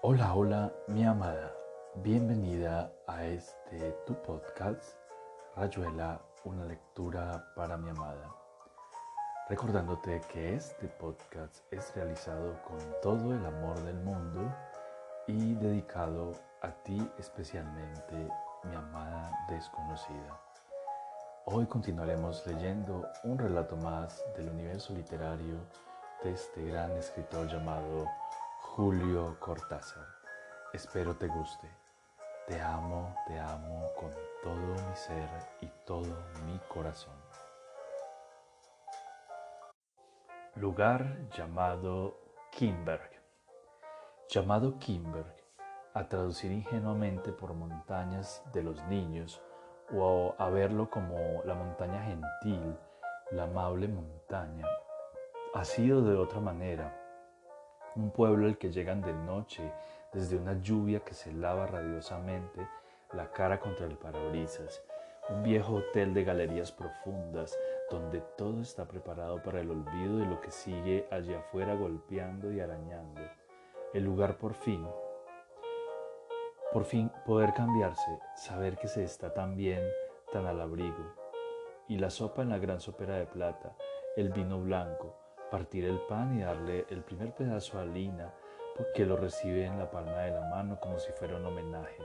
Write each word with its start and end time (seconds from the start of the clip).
Hola, 0.00 0.32
hola, 0.32 0.72
mi 0.86 1.04
amada. 1.04 1.52
Bienvenida 1.96 2.92
a 3.08 3.24
este 3.24 3.90
tu 4.06 4.14
podcast, 4.22 4.96
Rayuela, 5.56 6.20
una 6.44 6.64
lectura 6.66 7.52
para 7.56 7.76
mi 7.76 7.90
amada. 7.90 8.32
Recordándote 9.48 10.20
que 10.32 10.54
este 10.54 10.86
podcast 10.86 11.64
es 11.72 11.92
realizado 11.96 12.62
con 12.62 12.78
todo 13.02 13.34
el 13.34 13.44
amor 13.44 13.76
del 13.80 13.96
mundo 13.96 14.54
y 15.26 15.54
dedicado 15.56 16.30
a 16.62 16.70
ti 16.84 17.04
especialmente, 17.18 18.28
mi 18.70 18.76
amada 18.76 19.46
desconocida. 19.48 20.40
Hoy 21.46 21.66
continuaremos 21.66 22.46
leyendo 22.46 23.04
un 23.24 23.36
relato 23.36 23.76
más 23.78 24.24
del 24.36 24.48
universo 24.50 24.94
literario 24.94 25.56
de 26.22 26.34
este 26.34 26.64
gran 26.66 26.92
escritor 26.92 27.48
llamado 27.48 28.06
Julio 28.78 29.36
Cortázar. 29.40 30.06
Espero 30.72 31.16
te 31.16 31.26
guste. 31.26 31.68
Te 32.46 32.60
amo, 32.60 33.12
te 33.26 33.36
amo 33.36 33.90
con 33.98 34.12
todo 34.40 34.54
mi 34.54 34.94
ser 34.94 35.28
y 35.60 35.66
todo 35.84 36.14
mi 36.46 36.56
corazón. 36.68 37.16
Lugar 40.54 41.28
llamado 41.36 42.20
Kimberg. 42.52 43.10
Llamado 44.28 44.78
Kimberg, 44.78 45.34
a 45.94 46.08
traducir 46.08 46.52
ingenuamente 46.52 47.32
por 47.32 47.54
montañas 47.54 48.44
de 48.52 48.62
los 48.62 48.80
niños 48.84 49.42
o 49.92 50.36
a 50.38 50.50
verlo 50.50 50.88
como 50.88 51.42
la 51.44 51.56
montaña 51.56 52.00
gentil, 52.04 52.78
la 53.32 53.42
amable 53.42 53.88
montaña. 53.88 54.68
Ha 55.52 55.64
sido 55.64 56.02
de 56.02 56.16
otra 56.16 56.38
manera, 56.38 56.97
un 57.96 58.10
pueblo 58.10 58.46
al 58.46 58.58
que 58.58 58.70
llegan 58.70 59.00
de 59.00 59.12
noche 59.12 59.72
desde 60.12 60.36
una 60.36 60.60
lluvia 60.60 61.00
que 61.00 61.14
se 61.14 61.32
lava 61.32 61.66
radiosamente 61.66 62.66
la 63.12 63.30
cara 63.32 63.58
contra 63.58 63.86
el 63.86 63.96
parabrisas, 63.96 64.82
un 65.30 65.42
viejo 65.42 65.76
hotel 65.76 66.14
de 66.14 66.24
galerías 66.24 66.72
profundas 66.72 67.58
donde 67.90 68.20
todo 68.36 68.60
está 68.60 68.86
preparado 68.86 69.42
para 69.42 69.60
el 69.60 69.70
olvido 69.70 70.18
de 70.18 70.26
lo 70.26 70.40
que 70.40 70.50
sigue 70.50 71.06
allá 71.10 71.38
afuera 71.38 71.74
golpeando 71.74 72.52
y 72.52 72.60
arañando. 72.60 73.20
El 73.94 74.04
lugar 74.04 74.36
por 74.36 74.54
fin, 74.54 74.86
por 76.72 76.84
fin 76.84 77.10
poder 77.24 77.54
cambiarse, 77.54 78.18
saber 78.34 78.76
que 78.76 78.88
se 78.88 79.04
está 79.04 79.32
tan 79.32 79.56
bien, 79.56 79.82
tan 80.32 80.46
al 80.46 80.60
abrigo. 80.60 81.14
Y 81.88 81.96
la 81.96 82.10
sopa 82.10 82.42
en 82.42 82.50
la 82.50 82.58
gran 82.58 82.80
sopera 82.80 83.16
de 83.16 83.26
plata, 83.26 83.74
el 84.16 84.30
vino 84.30 84.60
blanco, 84.60 85.16
partir 85.50 85.84
el 85.84 86.00
pan 86.08 86.38
y 86.38 86.42
darle 86.42 86.86
el 86.90 87.02
primer 87.02 87.34
pedazo 87.34 87.78
a 87.78 87.84
Lina, 87.84 88.32
que 88.94 89.06
lo 89.06 89.16
recibe 89.16 89.64
en 89.64 89.78
la 89.78 89.90
palma 89.90 90.20
de 90.20 90.30
la 90.30 90.48
mano 90.48 90.78
como 90.80 90.98
si 90.98 91.10
fuera 91.12 91.36
un 91.36 91.46
homenaje. 91.46 91.98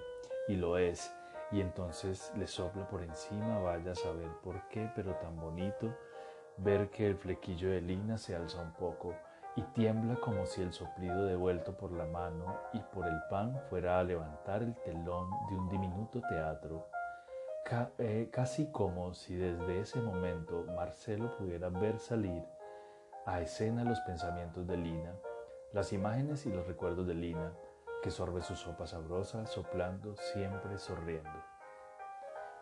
Y 0.48 0.56
lo 0.56 0.78
es, 0.78 1.14
y 1.52 1.62
entonces 1.62 2.32
le 2.36 2.48
sopla 2.48 2.88
por 2.88 3.04
encima, 3.04 3.60
vaya 3.60 3.92
a 3.92 3.96
saber 3.96 4.30
por 4.44 4.68
qué, 4.70 4.90
pero 4.96 5.14
tan 5.16 5.36
bonito, 5.36 5.94
ver 6.58 6.90
que 6.90 7.08
el 7.08 7.16
flequillo 7.16 7.70
de 7.70 7.82
Lina 7.82 8.18
se 8.18 8.36
alza 8.36 8.62
un 8.62 8.74
poco 8.74 9.14
y 9.56 9.62
tiembla 9.74 10.16
como 10.16 10.46
si 10.46 10.62
el 10.62 10.74
soplido 10.74 11.26
devuelto 11.26 11.78
por 11.78 11.92
la 11.92 12.06
mano 12.06 12.58
y 12.74 12.80
por 12.80 13.06
el 13.06 13.20
pan 13.30 13.60
fuera 13.70 14.00
a 14.00 14.04
levantar 14.04 14.64
el 14.64 14.74
telón 14.84 15.30
de 15.50 15.56
un 15.56 15.70
diminuto 15.70 16.22
teatro, 16.28 16.88
eh, 18.00 18.30
casi 18.32 18.72
como 18.72 19.14
si 19.14 19.36
desde 19.36 19.80
ese 19.80 20.02
momento 20.02 20.66
Marcelo 20.76 21.38
pudiera 21.38 21.70
ver 21.70 22.00
salir 22.00 22.44
a 23.26 23.40
escena 23.42 23.84
los 23.84 24.00
pensamientos 24.02 24.68
de 24.68 24.78
Lina, 24.78 25.14
las 25.72 25.94
imágenes 25.94 26.46
y 26.46 26.52
los 26.52 26.68
recuerdos 26.68 27.08
de 27.08 27.14
Lina, 27.14 27.54
que 28.02 28.12
sorbe 28.12 28.42
su 28.42 28.56
sopa 28.56 28.86
sabrosa, 28.86 29.46
soplando, 29.46 30.16
siempre 30.18 30.78
sonriendo. 30.78 31.32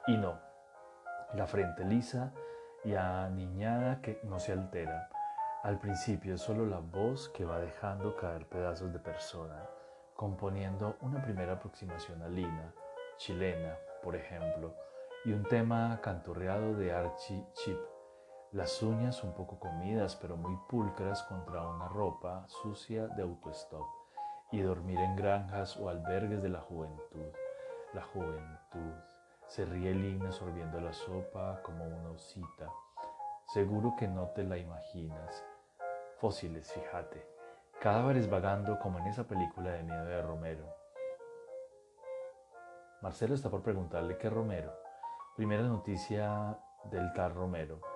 Y 0.05 0.17
no, 0.17 0.39
la 1.33 1.47
frente 1.47 1.83
lisa 1.83 2.31
y 2.83 2.93
aniñada 2.93 4.01
que 4.01 4.19
no 4.23 4.39
se 4.39 4.51
altera. 4.51 5.09
Al 5.63 5.79
principio 5.79 6.35
es 6.35 6.41
solo 6.41 6.65
la 6.65 6.79
voz 6.79 7.29
que 7.29 7.45
va 7.45 7.59
dejando 7.59 8.15
caer 8.15 8.47
pedazos 8.47 8.93
de 8.93 8.99
persona, 8.99 9.67
componiendo 10.15 10.97
una 11.01 11.23
primera 11.23 11.53
aproximación 11.53 12.21
a 12.21 12.27
Lina, 12.27 12.73
chilena, 13.17 13.77
por 14.03 14.15
ejemplo, 14.15 14.75
y 15.25 15.33
un 15.33 15.43
tema 15.43 15.99
canturreado 16.01 16.75
de 16.75 16.93
Archie 16.93 17.45
Chip 17.53 17.90
las 18.53 18.83
uñas 18.83 19.23
un 19.23 19.33
poco 19.33 19.57
comidas 19.59 20.17
pero 20.17 20.35
muy 20.35 20.57
pulcras 20.67 21.23
contra 21.23 21.65
una 21.67 21.87
ropa 21.87 22.45
sucia 22.49 23.07
de 23.07 23.23
autostop 23.23 23.87
y 24.51 24.59
dormir 24.59 24.99
en 24.99 25.15
granjas 25.15 25.77
o 25.77 25.87
albergues 25.87 26.43
de 26.43 26.49
la 26.49 26.59
juventud. 26.59 27.31
La 27.93 28.01
juventud. 28.01 28.93
Se 29.47 29.63
ríe 29.65 29.93
Lina 29.93 30.31
sorbiendo 30.33 30.81
la 30.81 30.91
sopa 30.91 31.61
como 31.63 31.85
una 31.85 32.11
osita. 32.11 32.69
Seguro 33.53 33.95
que 33.97 34.07
no 34.07 34.27
te 34.29 34.43
la 34.43 34.57
imaginas. 34.57 35.45
Fósiles, 36.17 36.71
fíjate. 36.73 37.25
Cadáveres 37.79 38.29
vagando 38.29 38.79
como 38.79 38.99
en 38.99 39.07
esa 39.07 39.23
película 39.23 39.71
de 39.71 39.83
miedo 39.83 40.05
de 40.05 40.21
Romero. 40.21 40.65
Marcelo 43.01 43.33
está 43.33 43.49
por 43.49 43.63
preguntarle 43.63 44.17
qué 44.17 44.29
Romero. 44.29 44.73
Primera 45.37 45.63
noticia 45.63 46.57
del 46.91 47.11
tal 47.13 47.33
Romero 47.33 47.90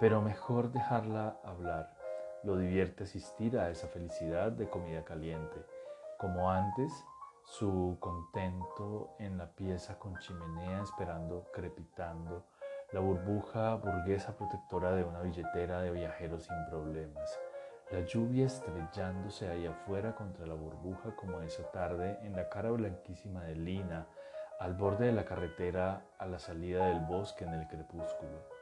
pero 0.00 0.22
mejor 0.22 0.72
dejarla 0.72 1.36
hablar. 1.44 1.94
Lo 2.42 2.56
divierte 2.56 3.04
asistir 3.04 3.58
a 3.58 3.68
esa 3.68 3.86
felicidad 3.88 4.50
de 4.50 4.68
comida 4.68 5.04
caliente, 5.04 5.62
como 6.18 6.50
antes 6.50 6.90
su 7.44 7.98
contento 8.00 9.10
en 9.18 9.36
la 9.36 9.50
pieza 9.50 9.98
con 9.98 10.18
chimenea 10.18 10.82
esperando 10.82 11.50
crepitando, 11.52 12.46
la 12.92 13.00
burbuja 13.00 13.74
burguesa 13.74 14.34
protectora 14.36 14.92
de 14.92 15.04
una 15.04 15.20
billetera 15.20 15.82
de 15.82 15.90
viajeros 15.90 16.44
sin 16.44 16.56
problemas, 16.70 17.38
la 17.90 18.00
lluvia 18.00 18.46
estrellándose 18.46 19.50
ahí 19.50 19.66
afuera 19.66 20.14
contra 20.14 20.46
la 20.46 20.54
burbuja 20.54 21.14
como 21.14 21.42
esa 21.42 21.70
tarde 21.72 22.18
en 22.22 22.34
la 22.36 22.48
cara 22.48 22.70
blanquísima 22.70 23.44
de 23.44 23.54
Lina, 23.54 24.06
al 24.60 24.74
borde 24.74 25.06
de 25.06 25.12
la 25.12 25.26
carretera 25.26 26.02
a 26.18 26.26
la 26.26 26.38
salida 26.38 26.86
del 26.86 27.00
bosque 27.00 27.44
en 27.44 27.52
el 27.52 27.68
crepúsculo 27.68 28.59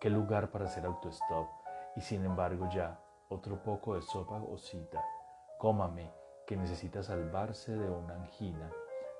qué 0.00 0.10
lugar 0.10 0.50
para 0.50 0.66
hacer 0.66 0.86
autostop 0.86 1.48
y 1.96 2.00
sin 2.00 2.24
embargo 2.24 2.68
ya 2.70 3.00
otro 3.28 3.62
poco 3.62 3.94
de 3.94 4.02
sopa 4.02 4.36
o 4.36 4.56
cita. 4.56 5.04
Cómame, 5.58 6.12
que 6.46 6.56
necesita 6.56 7.02
salvarse 7.02 7.76
de 7.76 7.90
una 7.90 8.14
angina. 8.14 8.70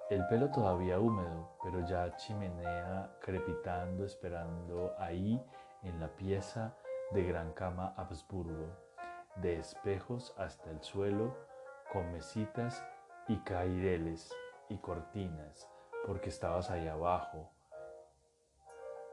El 0.09 0.27
pelo 0.29 0.51
todavía 0.51 0.99
húmedo, 0.99 1.51
pero 1.63 1.87
ya 1.87 2.17
chimenea 2.17 3.13
crepitando, 3.21 4.05
esperando 4.05 4.95
ahí 4.99 5.45
en 5.83 6.01
la 6.01 6.09
pieza 6.09 6.75
de 7.11 7.25
gran 7.25 7.53
cama 7.53 7.93
Habsburgo, 7.97 8.75
de 9.37 9.59
espejos 9.59 10.35
hasta 10.39 10.71
el 10.71 10.81
suelo, 10.83 11.37
con 11.93 12.11
mesitas 12.13 12.83
y 13.27 13.37
caireles 13.39 14.35
y 14.69 14.79
cortinas, 14.79 15.69
porque 16.07 16.31
estabas 16.31 16.71
ahí 16.71 16.89
abajo, 16.89 17.51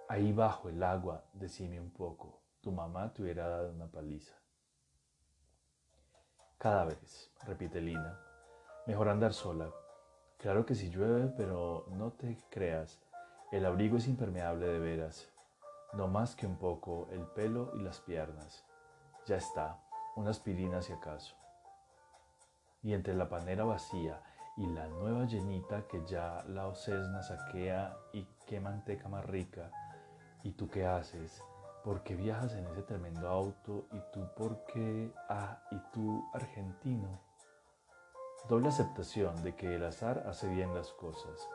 Ahí 0.07 0.33
bajo 0.33 0.69
el 0.69 0.83
agua, 0.83 1.23
decime 1.33 1.81
un 1.81 1.89
poco, 1.89 2.41
tu 2.61 2.71
mamá 2.71 3.11
te 3.11 3.23
hubiera 3.23 3.47
dado 3.47 3.71
una 3.71 3.87
paliza. 3.87 4.35
Cadáveres, 6.59 7.31
repite 7.43 7.81
Lina. 7.81 8.19
Mejor 8.85 9.09
andar 9.09 9.33
sola. 9.33 9.71
Claro 10.37 10.65
que 10.65 10.75
si 10.75 10.89
llueve, 10.89 11.33
pero 11.35 11.87
no 11.89 12.11
te 12.11 12.37
creas, 12.51 12.99
el 13.51 13.65
abrigo 13.65 13.97
es 13.97 14.07
impermeable 14.07 14.67
de 14.67 14.79
veras. 14.79 15.27
No 15.93 16.07
más 16.07 16.35
que 16.35 16.45
un 16.45 16.57
poco 16.57 17.07
el 17.11 17.25
pelo 17.27 17.71
y 17.75 17.81
las 17.81 17.99
piernas. 17.99 18.63
Ya 19.25 19.37
está, 19.37 19.79
una 20.15 20.29
aspirina 20.29 20.83
si 20.83 20.93
acaso. 20.93 21.35
Y 22.83 22.93
entre 22.93 23.15
la 23.15 23.27
panera 23.27 23.63
vacía 23.63 24.21
y 24.57 24.67
la 24.67 24.87
nueva 24.87 25.25
llenita 25.25 25.87
que 25.87 26.05
ya 26.05 26.43
la 26.47 26.67
ocesna 26.67 27.23
saquea 27.23 27.97
y 28.13 28.27
qué 28.45 28.59
manteca 28.59 29.09
más 29.09 29.25
rica, 29.25 29.71
¿Y 30.45 30.51
tú 30.51 30.69
qué 30.69 30.85
haces? 30.85 31.43
¿Por 31.83 32.03
qué 32.03 32.15
viajas 32.15 32.53
en 32.53 32.67
ese 32.67 32.83
tremendo 32.83 33.27
auto? 33.27 33.87
¿Y 33.91 33.99
tú 34.13 34.27
por 34.37 34.63
qué? 34.65 35.11
Ah, 35.27 35.59
¿y 35.71 35.77
tú 35.91 36.23
argentino? 36.35 37.19
Doble 38.47 38.67
aceptación 38.67 39.41
de 39.41 39.55
que 39.55 39.73
el 39.73 39.83
azar 39.83 40.23
hace 40.27 40.47
bien 40.47 40.71
las 40.75 40.93
cosas. 40.93 41.49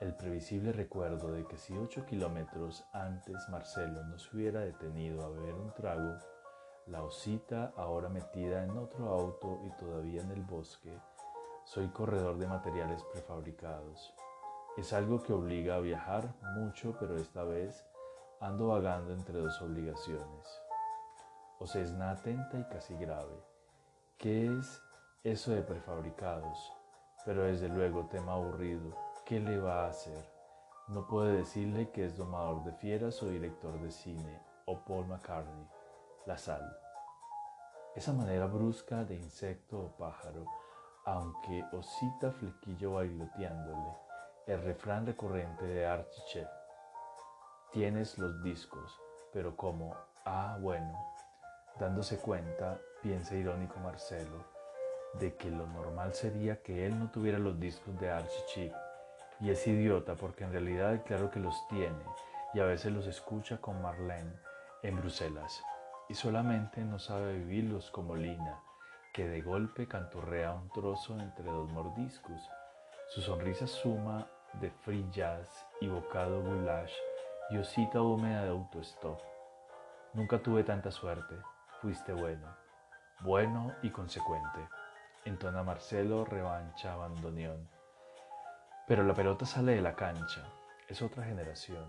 El 0.00 0.16
previsible 0.16 0.72
recuerdo 0.72 1.32
de 1.32 1.44
que 1.44 1.58
si 1.58 1.76
ocho 1.76 2.06
kilómetros 2.06 2.86
antes 2.94 3.46
Marcelo 3.50 4.02
no 4.04 4.18
se 4.18 4.34
hubiera 4.34 4.60
detenido 4.60 5.22
a 5.22 5.28
beber 5.28 5.52
un 5.52 5.74
trago, 5.74 6.16
la 6.86 7.02
osita 7.02 7.74
ahora 7.76 8.08
metida 8.08 8.64
en 8.64 8.78
otro 8.78 9.10
auto 9.10 9.60
y 9.66 9.70
todavía 9.78 10.22
en 10.22 10.30
el 10.30 10.44
bosque, 10.44 10.98
soy 11.64 11.88
corredor 11.88 12.38
de 12.38 12.46
materiales 12.46 13.04
prefabricados. 13.12 14.14
Es 14.78 14.94
algo 14.94 15.22
que 15.22 15.34
obliga 15.34 15.74
a 15.74 15.80
viajar 15.80 16.34
mucho, 16.56 16.96
pero 16.98 17.18
esta 17.18 17.44
vez 17.44 17.84
ando 18.40 18.68
vagando 18.68 19.12
entre 19.12 19.38
dos 19.38 19.60
obligaciones. 19.62 20.62
O 21.58 21.64
es 21.64 21.92
atenta 21.92 22.58
y 22.58 22.64
casi 22.64 22.94
grave. 22.96 23.36
¿Qué 24.18 24.46
es 24.46 24.82
eso 25.24 25.52
de 25.52 25.62
prefabricados, 25.62 26.70
pero 27.24 27.44
desde 27.44 27.70
luego 27.70 28.04
tema 28.10 28.34
aburrido. 28.34 28.94
¿Qué 29.24 29.40
le 29.40 29.58
va 29.58 29.86
a 29.86 29.88
hacer? 29.88 30.22
No 30.88 31.06
puede 31.06 31.38
decirle 31.38 31.90
que 31.90 32.04
es 32.04 32.14
domador 32.14 32.62
de 32.64 32.72
fieras 32.72 33.22
o 33.22 33.28
director 33.30 33.80
de 33.80 33.90
cine, 33.90 34.38
o 34.66 34.84
Paul 34.84 35.06
McCartney, 35.06 35.66
la 36.26 36.36
sal. 36.36 36.76
Esa 37.96 38.12
manera 38.12 38.46
brusca 38.46 39.02
de 39.04 39.14
insecto 39.14 39.78
o 39.78 39.96
pájaro, 39.96 40.44
aunque 41.06 41.64
osita 41.72 42.30
flequillo 42.30 42.94
bailoteándole, 42.94 43.96
el 44.46 44.62
refrán 44.62 45.06
recurrente 45.06 45.64
de 45.64 45.86
Archie 45.86 46.46
Tienes 47.74 48.18
los 48.18 48.40
discos, 48.40 49.00
pero 49.32 49.56
como, 49.56 49.96
ah, 50.24 50.56
bueno, 50.60 50.96
dándose 51.80 52.18
cuenta, 52.18 52.78
piensa 53.02 53.34
irónico 53.34 53.80
Marcelo, 53.80 54.44
de 55.14 55.34
que 55.34 55.50
lo 55.50 55.66
normal 55.66 56.14
sería 56.14 56.62
que 56.62 56.86
él 56.86 56.96
no 56.96 57.10
tuviera 57.10 57.36
los 57.36 57.58
discos 57.58 57.98
de 57.98 58.12
Archie 58.12 58.46
Chip. 58.46 58.72
Y 59.40 59.50
es 59.50 59.66
idiota 59.66 60.14
porque 60.14 60.44
en 60.44 60.52
realidad 60.52 61.02
claro 61.04 61.32
que 61.32 61.40
los 61.40 61.66
tiene 61.66 61.98
y 62.54 62.60
a 62.60 62.64
veces 62.64 62.92
los 62.92 63.08
escucha 63.08 63.60
con 63.60 63.82
Marlene 63.82 64.38
en 64.84 64.94
Bruselas. 64.94 65.60
Y 66.08 66.14
solamente 66.14 66.80
no 66.80 67.00
sabe 67.00 67.38
vivirlos 67.38 67.90
como 67.90 68.14
Lina, 68.14 68.62
que 69.12 69.26
de 69.26 69.42
golpe 69.42 69.88
canturrea 69.88 70.54
un 70.54 70.68
trozo 70.68 71.18
entre 71.18 71.46
dos 71.46 71.68
mordiscos. 71.72 72.40
Su 73.08 73.20
sonrisa 73.20 73.66
suma 73.66 74.28
de 74.60 74.70
free 74.70 75.04
jazz 75.10 75.66
y 75.80 75.88
bocado 75.88 76.40
goulash 76.40 76.94
y 77.50 77.58
osita 77.58 78.00
húmeda 78.00 78.42
de 78.44 78.50
autostop. 78.50 79.20
Nunca 80.12 80.42
tuve 80.42 80.64
tanta 80.64 80.90
suerte. 80.90 81.36
Fuiste 81.80 82.12
bueno. 82.12 82.48
Bueno 83.20 83.74
y 83.82 83.90
consecuente 83.90 84.68
entona 85.24 85.62
Marcelo, 85.62 86.24
revancha, 86.24 86.92
abandoneón. 86.92 87.68
Pero 88.86 89.02
la 89.02 89.14
pelota 89.14 89.46
sale 89.46 89.74
de 89.74 89.80
la 89.80 89.96
cancha, 89.96 90.44
es 90.88 91.00
otra 91.00 91.24
generación, 91.24 91.86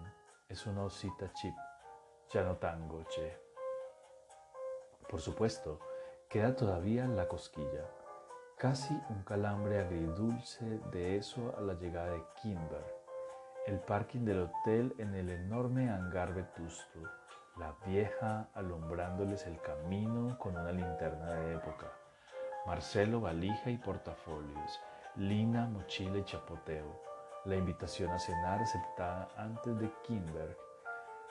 es 0.48 0.66
una 0.66 0.84
osita 0.84 1.32
chip, 1.34 1.54
ya 2.32 2.44
no 2.44 2.56
tango, 2.56 3.04
che. 3.10 3.38
Por 5.10 5.20
supuesto, 5.20 5.80
queda 6.30 6.56
todavía 6.56 7.06
la 7.08 7.28
cosquilla, 7.28 7.86
casi 8.58 8.94
un 9.10 9.24
calambre 9.24 9.82
agridulce 9.82 10.80
de 10.92 11.18
eso 11.18 11.54
a 11.58 11.62
la 11.62 11.74
llegada 11.74 12.12
de 12.12 12.24
Kimber, 12.42 12.95
el 13.68 13.80
parking 13.80 14.26
del 14.26 14.42
hotel 14.44 14.96
en 14.98 15.16
el 15.16 15.30
enorme 15.30 15.90
hangar 15.90 16.34
vetusto, 16.34 17.00
la 17.58 17.76
vieja 17.86 18.50
alumbrándoles 18.54 19.46
el 19.48 19.60
camino 19.62 20.38
con 20.40 20.58
una 20.58 20.72
linterna 20.72 21.34
de 21.34 21.56
época 21.56 21.88
Marcelo, 22.66 23.22
valija 23.22 23.70
y 23.70 23.78
portafolios. 23.78 24.82
Lina, 25.18 25.68
mochila 25.68 26.18
y 26.18 26.24
chapoteo. 26.24 27.00
La 27.46 27.56
invitación 27.56 28.10
a 28.10 28.18
cenar 28.18 28.60
aceptada 28.60 29.30
antes 29.38 29.78
de 29.80 29.92
Kimberg. 30.04 30.58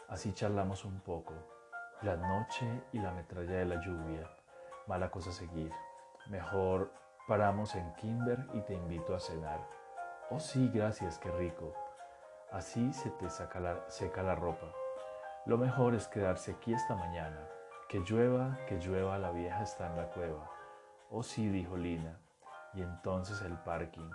Así 0.09 0.33
charlamos 0.33 0.85
un 0.85 1.01
poco. 1.01 1.35
La 2.03 2.17
noche 2.17 2.85
y 2.93 3.01
la 3.01 3.11
metralla 3.11 3.57
de 3.57 3.65
la 3.65 3.81
lluvia. 3.81 4.31
Mala 4.87 5.11
cosa 5.11 5.33
seguir. 5.33 5.73
Mejor 6.29 6.93
paramos 7.27 7.75
en 7.75 7.93
Kimberg 7.95 8.49
y 8.55 8.61
te 8.61 8.75
invito 8.75 9.13
a 9.13 9.19
cenar. 9.19 9.59
Oh 10.31 10.39
sí, 10.39 10.71
gracias, 10.73 11.19
qué 11.19 11.33
rico. 11.33 11.75
Así 12.55 12.93
se 12.93 13.11
te 13.11 13.29
saca 13.31 13.59
la, 13.59 13.91
seca 13.91 14.23
la 14.23 14.37
ropa. 14.37 14.69
Lo 15.45 15.59
mejor 15.59 15.93
es 15.97 16.07
quedarse 16.07 16.53
aquí 16.53 16.73
esta 16.73 16.95
mañana. 16.95 17.49
Que 17.89 17.99
llueva, 17.99 18.57
que 18.69 18.79
llueva, 18.79 19.19
la 19.19 19.33
vieja 19.33 19.65
está 19.65 19.89
en 19.89 19.97
la 19.97 20.09
cueva. 20.11 20.49
Oh 21.11 21.25
sí, 21.25 21.49
dijo 21.49 21.77
Lina. 21.77 22.17
Y 22.75 22.83
entonces 22.83 23.43
el 23.43 23.59
parking, 23.65 24.09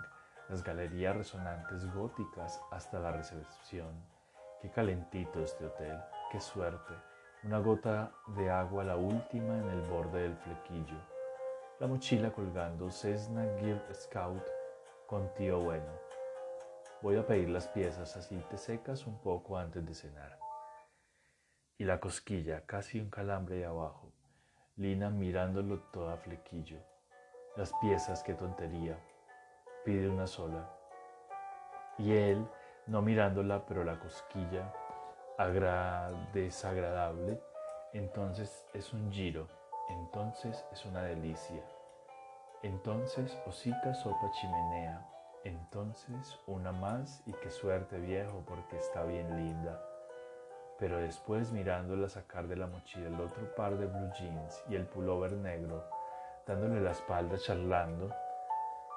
las 0.48 0.64
galerías 0.64 1.18
resonantes 1.18 1.92
góticas 1.92 2.58
hasta 2.70 2.98
la 2.98 3.12
recepción. 3.12 3.92
Qué 4.62 4.70
calentito 4.70 5.44
este 5.44 5.66
hotel, 5.66 6.00
qué 6.32 6.40
suerte. 6.40 6.94
Una 7.44 7.58
gota 7.58 8.10
de 8.28 8.50
agua 8.50 8.84
la 8.84 8.96
última 8.96 9.58
en 9.58 9.68
el 9.68 9.82
borde 9.82 10.22
del 10.22 10.36
flequillo. 10.38 10.96
La 11.78 11.86
mochila 11.86 12.32
colgando 12.32 12.90
Cessna 12.90 13.44
Gear 13.58 13.82
Scout 13.92 14.46
con 15.06 15.28
tío 15.34 15.60
bueno. 15.60 16.09
Voy 17.02 17.16
a 17.16 17.26
pedir 17.26 17.48
las 17.48 17.68
piezas 17.68 18.16
así 18.16 18.36
te 18.50 18.58
secas 18.58 19.06
un 19.06 19.18
poco 19.18 19.56
antes 19.56 19.84
de 19.86 19.94
cenar. 19.94 20.38
Y 21.78 21.84
la 21.84 21.98
cosquilla, 21.98 22.66
casi 22.66 23.00
un 23.00 23.08
calambre 23.08 23.56
de 23.56 23.64
abajo. 23.64 24.12
Lina 24.76 25.08
mirándolo 25.08 25.80
toda 25.92 26.16
flequillo. 26.18 26.78
Las 27.56 27.72
piezas, 27.80 28.22
qué 28.22 28.34
tontería. 28.34 28.98
Pide 29.84 30.08
una 30.08 30.26
sola. 30.26 30.70
Y 31.96 32.12
él, 32.12 32.46
no 32.86 33.00
mirándola, 33.00 33.64
pero 33.66 33.82
la 33.82 33.98
cosquilla, 33.98 34.70
desagradable, 36.34 37.40
entonces 37.94 38.66
es 38.74 38.92
un 38.92 39.10
giro, 39.10 39.48
entonces 39.88 40.66
es 40.70 40.84
una 40.84 41.02
delicia. 41.02 41.64
Entonces 42.62 43.38
osita 43.46 43.94
sopa 43.94 44.30
chimenea, 44.32 45.02
entonces 45.44 46.38
una 46.46 46.72
más 46.72 47.22
y 47.26 47.32
qué 47.32 47.50
suerte 47.50 47.98
viejo 47.98 48.42
porque 48.46 48.76
está 48.76 49.04
bien 49.04 49.36
linda. 49.36 49.80
Pero 50.78 50.98
después 50.98 51.52
mirándola 51.52 52.08
sacar 52.08 52.46
de 52.46 52.56
la 52.56 52.66
mochila 52.66 53.08
el 53.08 53.20
otro 53.20 53.54
par 53.54 53.76
de 53.76 53.86
blue 53.86 54.12
jeans 54.18 54.62
y 54.68 54.76
el 54.76 54.86
pullover 54.86 55.32
negro, 55.32 55.84
dándole 56.46 56.80
la 56.80 56.92
espalda 56.92 57.38
charlando. 57.38 58.14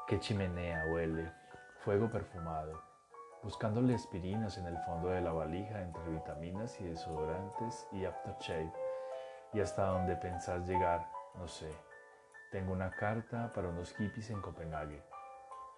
Qué 0.08 0.20
chimenea 0.20 0.86
huele, 0.92 1.32
fuego 1.80 2.10
perfumado, 2.10 2.82
buscándole 3.42 3.96
aspirinas 3.96 4.58
en 4.58 4.68
el 4.68 4.78
fondo 4.80 5.10
de 5.10 5.22
la 5.22 5.32
valija 5.32 5.82
entre 5.82 6.04
vitaminas 6.10 6.80
y 6.80 6.86
desodorantes 6.86 7.88
y 7.92 8.06
aftershave. 8.06 8.72
Y 9.54 9.60
hasta 9.60 9.86
donde 9.86 10.16
pensás 10.16 10.68
llegar, 10.68 11.08
no 11.36 11.48
sé. 11.48 11.70
Tengo 12.52 12.74
una 12.74 12.92
carta 12.92 13.52
para 13.54 13.70
unos 13.70 13.94
hippies 13.94 14.30
en 14.30 14.42
Copenhague. 14.42 15.13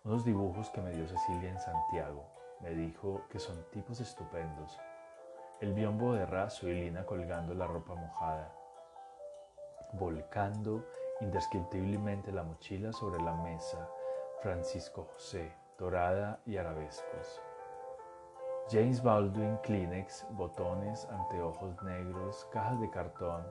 Unos 0.05 0.23
dibujos 0.23 0.69
que 0.69 0.81
me 0.81 0.91
dio 0.91 1.07
Cecilia 1.07 1.49
en 1.49 1.59
Santiago. 1.59 2.23
Me 2.61 2.69
dijo 2.69 3.23
que 3.27 3.39
son 3.39 3.57
tipos 3.71 3.99
estupendos. 3.99 4.79
El 5.59 5.73
biombo 5.73 6.13
de 6.13 6.27
raso 6.27 6.69
y 6.69 6.75
Lina 6.75 7.07
colgando 7.07 7.55
la 7.55 7.65
ropa 7.65 7.95
mojada. 7.95 8.53
Volcando 9.93 10.85
indescriptiblemente 11.21 12.31
la 12.31 12.43
mochila 12.43 12.93
sobre 12.93 13.19
la 13.23 13.33
mesa, 13.33 13.89
Francisco 14.41 15.07
José, 15.11 15.51
dorada 15.79 16.39
y 16.45 16.57
arabescos. 16.57 17.41
James 18.69 19.01
Baldwin, 19.01 19.57
Kleenex, 19.63 20.27
botones, 20.33 21.07
anteojos 21.09 21.81
negros, 21.81 22.47
cajas 22.51 22.79
de 22.79 22.91
cartón, 22.91 23.43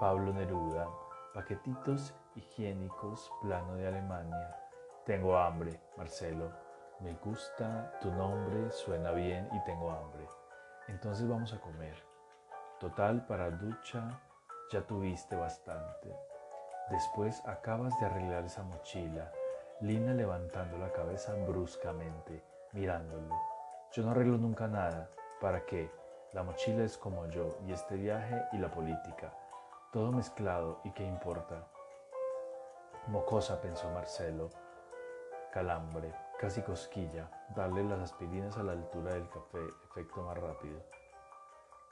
Pablo 0.00 0.32
Neruda, 0.32 0.88
paquetitos 1.32 2.12
higiénicos, 2.34 3.30
plano 3.40 3.76
de 3.76 3.86
Alemania. 3.86 4.62
Tengo 5.04 5.36
hambre, 5.36 5.80
Marcelo. 5.96 6.52
Me 7.00 7.14
gusta 7.14 7.98
tu 8.00 8.08
nombre, 8.12 8.70
suena 8.70 9.10
bien 9.10 9.48
y 9.52 9.64
tengo 9.64 9.90
hambre. 9.90 10.28
Entonces 10.86 11.28
vamos 11.28 11.52
a 11.52 11.60
comer. 11.60 11.96
Total, 12.78 13.26
para 13.26 13.50
ducha 13.50 14.20
ya 14.70 14.82
tuviste 14.82 15.34
bastante. 15.34 16.16
Después 16.88 17.42
acabas 17.48 17.98
de 17.98 18.06
arreglar 18.06 18.44
esa 18.44 18.62
mochila. 18.62 19.32
Lina 19.80 20.14
levantando 20.14 20.78
la 20.78 20.92
cabeza 20.92 21.34
bruscamente, 21.48 22.44
mirándolo. 22.70 23.34
Yo 23.90 24.04
no 24.04 24.12
arreglo 24.12 24.38
nunca 24.38 24.68
nada. 24.68 25.10
¿Para 25.40 25.66
qué? 25.66 25.90
La 26.32 26.44
mochila 26.44 26.84
es 26.84 26.96
como 26.96 27.26
yo 27.26 27.58
y 27.66 27.72
este 27.72 27.96
viaje 27.96 28.40
y 28.52 28.58
la 28.58 28.70
política. 28.70 29.32
Todo 29.92 30.12
mezclado 30.12 30.80
y 30.84 30.92
qué 30.92 31.04
importa. 31.04 31.66
Mocosa, 33.08 33.60
pensó 33.60 33.90
Marcelo. 33.90 34.61
Calambre, 35.52 36.12
casi 36.40 36.62
cosquilla, 36.62 37.30
darle 37.54 37.84
las 37.84 38.00
aspirinas 38.00 38.56
a 38.56 38.62
la 38.62 38.72
altura 38.72 39.14
del 39.14 39.28
café, 39.28 39.60
efecto 39.90 40.22
más 40.22 40.38
rápido. 40.38 40.80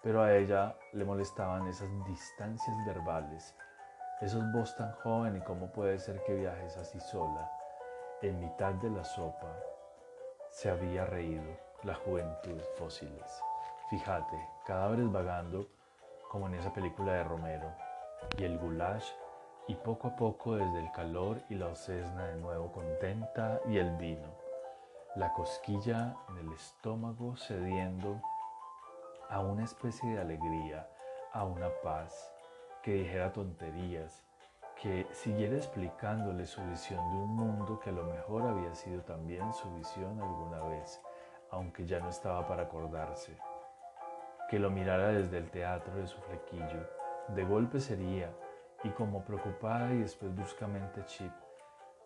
Pero 0.02 0.23
a 0.23 0.35
ella 0.35 0.76
le 0.93 1.05
molestaban 1.05 1.69
esas 1.69 1.88
distancias 2.07 2.76
verbales 2.87 3.55
esos 4.21 4.52
vos 4.52 4.76
tan 4.76 4.93
joven 4.97 5.37
y 5.37 5.40
cómo 5.40 5.73
puede 5.73 5.99
ser 5.99 6.23
que 6.25 6.35
viajes 6.35 6.76
así 6.76 7.00
sola. 7.00 7.50
En 8.21 8.38
mitad 8.38 8.75
de 8.75 8.90
la 8.90 9.02
sopa 9.02 9.57
se 10.50 10.69
había 10.69 11.07
reído 11.07 11.57
la 11.85 11.95
juventud 11.95 12.61
fósiles. 12.76 13.43
Fíjate, 13.88 14.37
cadáveres 14.67 15.11
vagando 15.11 15.67
como 16.31 16.49
en 16.49 16.55
esa 16.55 16.71
película 16.71 17.14
de 17.14 17.25
Romero. 17.25 17.73
Y 18.37 18.45
el 18.45 18.59
goulash 18.59 19.11
y 19.71 19.77
poco 19.77 20.09
a 20.09 20.17
poco 20.17 20.57
desde 20.57 20.81
el 20.81 20.91
calor 20.91 21.43
y 21.49 21.55
la 21.55 21.69
ocesna 21.69 22.27
de 22.27 22.37
nuevo 22.41 22.73
contenta 22.73 23.61
y 23.69 23.79
el 23.79 23.97
vino. 23.99 24.27
La 25.15 25.33
cosquilla 25.33 26.17
en 26.29 26.39
el 26.39 26.53
estómago 26.53 27.37
cediendo 27.37 28.21
a 29.29 29.39
una 29.39 29.62
especie 29.62 30.11
de 30.11 30.21
alegría, 30.21 30.89
a 31.33 31.45
una 31.45 31.69
paz, 31.85 32.35
que 32.83 32.95
dijera 32.95 33.33
tonterías, 33.33 34.25
que 34.83 35.07
siguiera 35.12 35.55
explicándole 35.55 36.47
su 36.47 36.61
visión 36.65 37.09
de 37.12 37.19
un 37.19 37.37
mundo 37.37 37.79
que 37.79 37.91
a 37.91 37.93
lo 37.93 38.07
mejor 38.07 38.49
había 38.49 38.75
sido 38.75 39.03
también 39.03 39.53
su 39.53 39.73
visión 39.77 40.21
alguna 40.21 40.65
vez, 40.65 41.00
aunque 41.53 41.87
ya 41.87 42.00
no 42.00 42.09
estaba 42.09 42.45
para 42.49 42.65
acordarse. 42.65 43.39
Que 44.49 44.59
lo 44.59 44.69
mirara 44.69 45.12
desde 45.12 45.39
el 45.39 45.49
teatro 45.49 45.95
de 45.95 46.09
su 46.09 46.19
flequillo. 46.23 46.91
De 47.29 47.45
golpe 47.45 47.79
sería, 47.79 48.33
y 48.85 48.91
como 48.91 49.25
preocupada 49.25 49.93
y 49.93 49.99
después 49.99 50.35
bruscamente 50.35 51.05
Chip, 51.07 51.33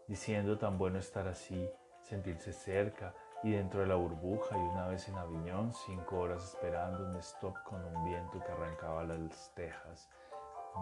diciendo 0.07 0.59
tan 0.59 0.77
bueno 0.79 0.99
estar 0.99 1.27
así, 1.29 1.71
sentirse 2.03 2.53
cerca 2.53 3.15
y 3.43 3.53
dentro 3.53 3.81
de 3.81 3.87
la 3.87 3.95
burbuja 3.95 4.57
y 4.57 4.61
una 4.61 4.89
vez 4.89 5.09
en 5.09 5.17
Aviñón, 5.17 5.73
cinco 5.75 6.21
horas 6.21 6.45
esperando 6.45 7.05
un 7.05 7.17
stop 7.17 7.57
con 7.65 7.85
un 7.85 8.05
viento 8.05 8.43
que 8.43 8.53
arrancaba 8.53 9.05
las 9.05 9.53
tejas 9.55 10.09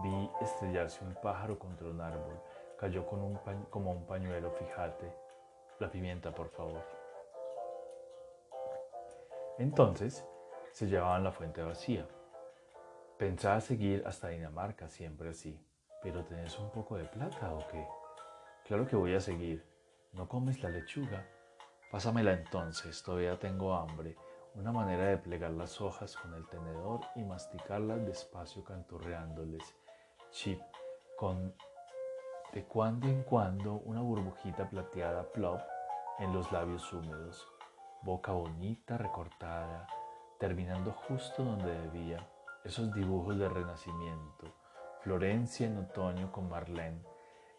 Vi 0.01 0.31
estrellarse 0.41 1.05
un 1.05 1.15
pájaro 1.15 1.59
contra 1.59 1.89
un 1.89 2.01
árbol. 2.01 2.41
Cayó 2.79 3.07
con 3.07 3.21
un 3.21 3.39
como 3.69 3.93
un 3.93 4.07
pañuelo, 4.07 4.51
fíjate. 4.51 5.13
La 5.79 5.91
pimienta, 5.91 6.33
por 6.33 6.49
favor. 6.49 6.83
Entonces 9.59 10.27
se 10.73 10.87
llevaban 10.87 11.25
la 11.25 11.31
fuente 11.31 11.63
vacía. 11.63 12.07
Pensaba 13.19 13.61
seguir 13.61 14.03
hasta 14.07 14.29
Dinamarca, 14.29 14.89
siempre 14.89 15.31
así. 15.31 15.61
¿Pero 16.03 16.25
tenés 16.25 16.59
un 16.59 16.71
poco 16.71 16.97
de 16.97 17.05
plata 17.05 17.53
o 17.55 17.67
qué? 17.69 17.87
Claro 18.65 18.87
que 18.87 18.97
voy 18.97 19.15
a 19.15 19.21
seguir. 19.21 19.65
¿No 20.13 20.29
comes 20.29 20.63
la 20.63 20.71
lechuga? 20.71 21.27
Pásamela 21.91 22.33
entonces, 22.33 23.03
todavía 23.03 23.39
tengo 23.39 23.75
hambre. 23.75 24.17
Una 24.55 24.73
manera 24.73 25.07
de 25.07 25.19
plegar 25.19 25.53
las 25.53 25.81
hojas 25.81 26.17
con 26.17 26.35
el 26.35 26.47
tenedor 26.49 27.01
y 27.17 27.25
masticarlas 27.25 28.05
despacio 28.05 28.65
canturreándoles 28.65 29.63
chip 30.33 30.61
con 31.17 31.55
de 32.53 32.65
cuando 32.65 33.09
en 33.09 33.23
cuando 33.23 33.75
una 33.85 34.03
burbujita 34.03 34.69
plateada 34.69 35.31
plop 35.33 35.61
en 36.19 36.35
los 36.35 36.53
labios 36.53 36.93
húmedos, 36.93 37.49
boca 38.03 38.33
bonita 38.33 38.99
recortada, 38.99 39.87
terminando 40.39 40.93
justo 40.93 41.43
donde 41.43 41.73
debía, 41.73 42.29
esos 42.65 42.93
dibujos 42.93 43.39
de 43.39 43.49
renacimiento, 43.49 44.53
Florencia 45.03 45.67
en 45.67 45.79
otoño 45.79 46.31
con 46.33 46.49
Marlene, 46.49 47.03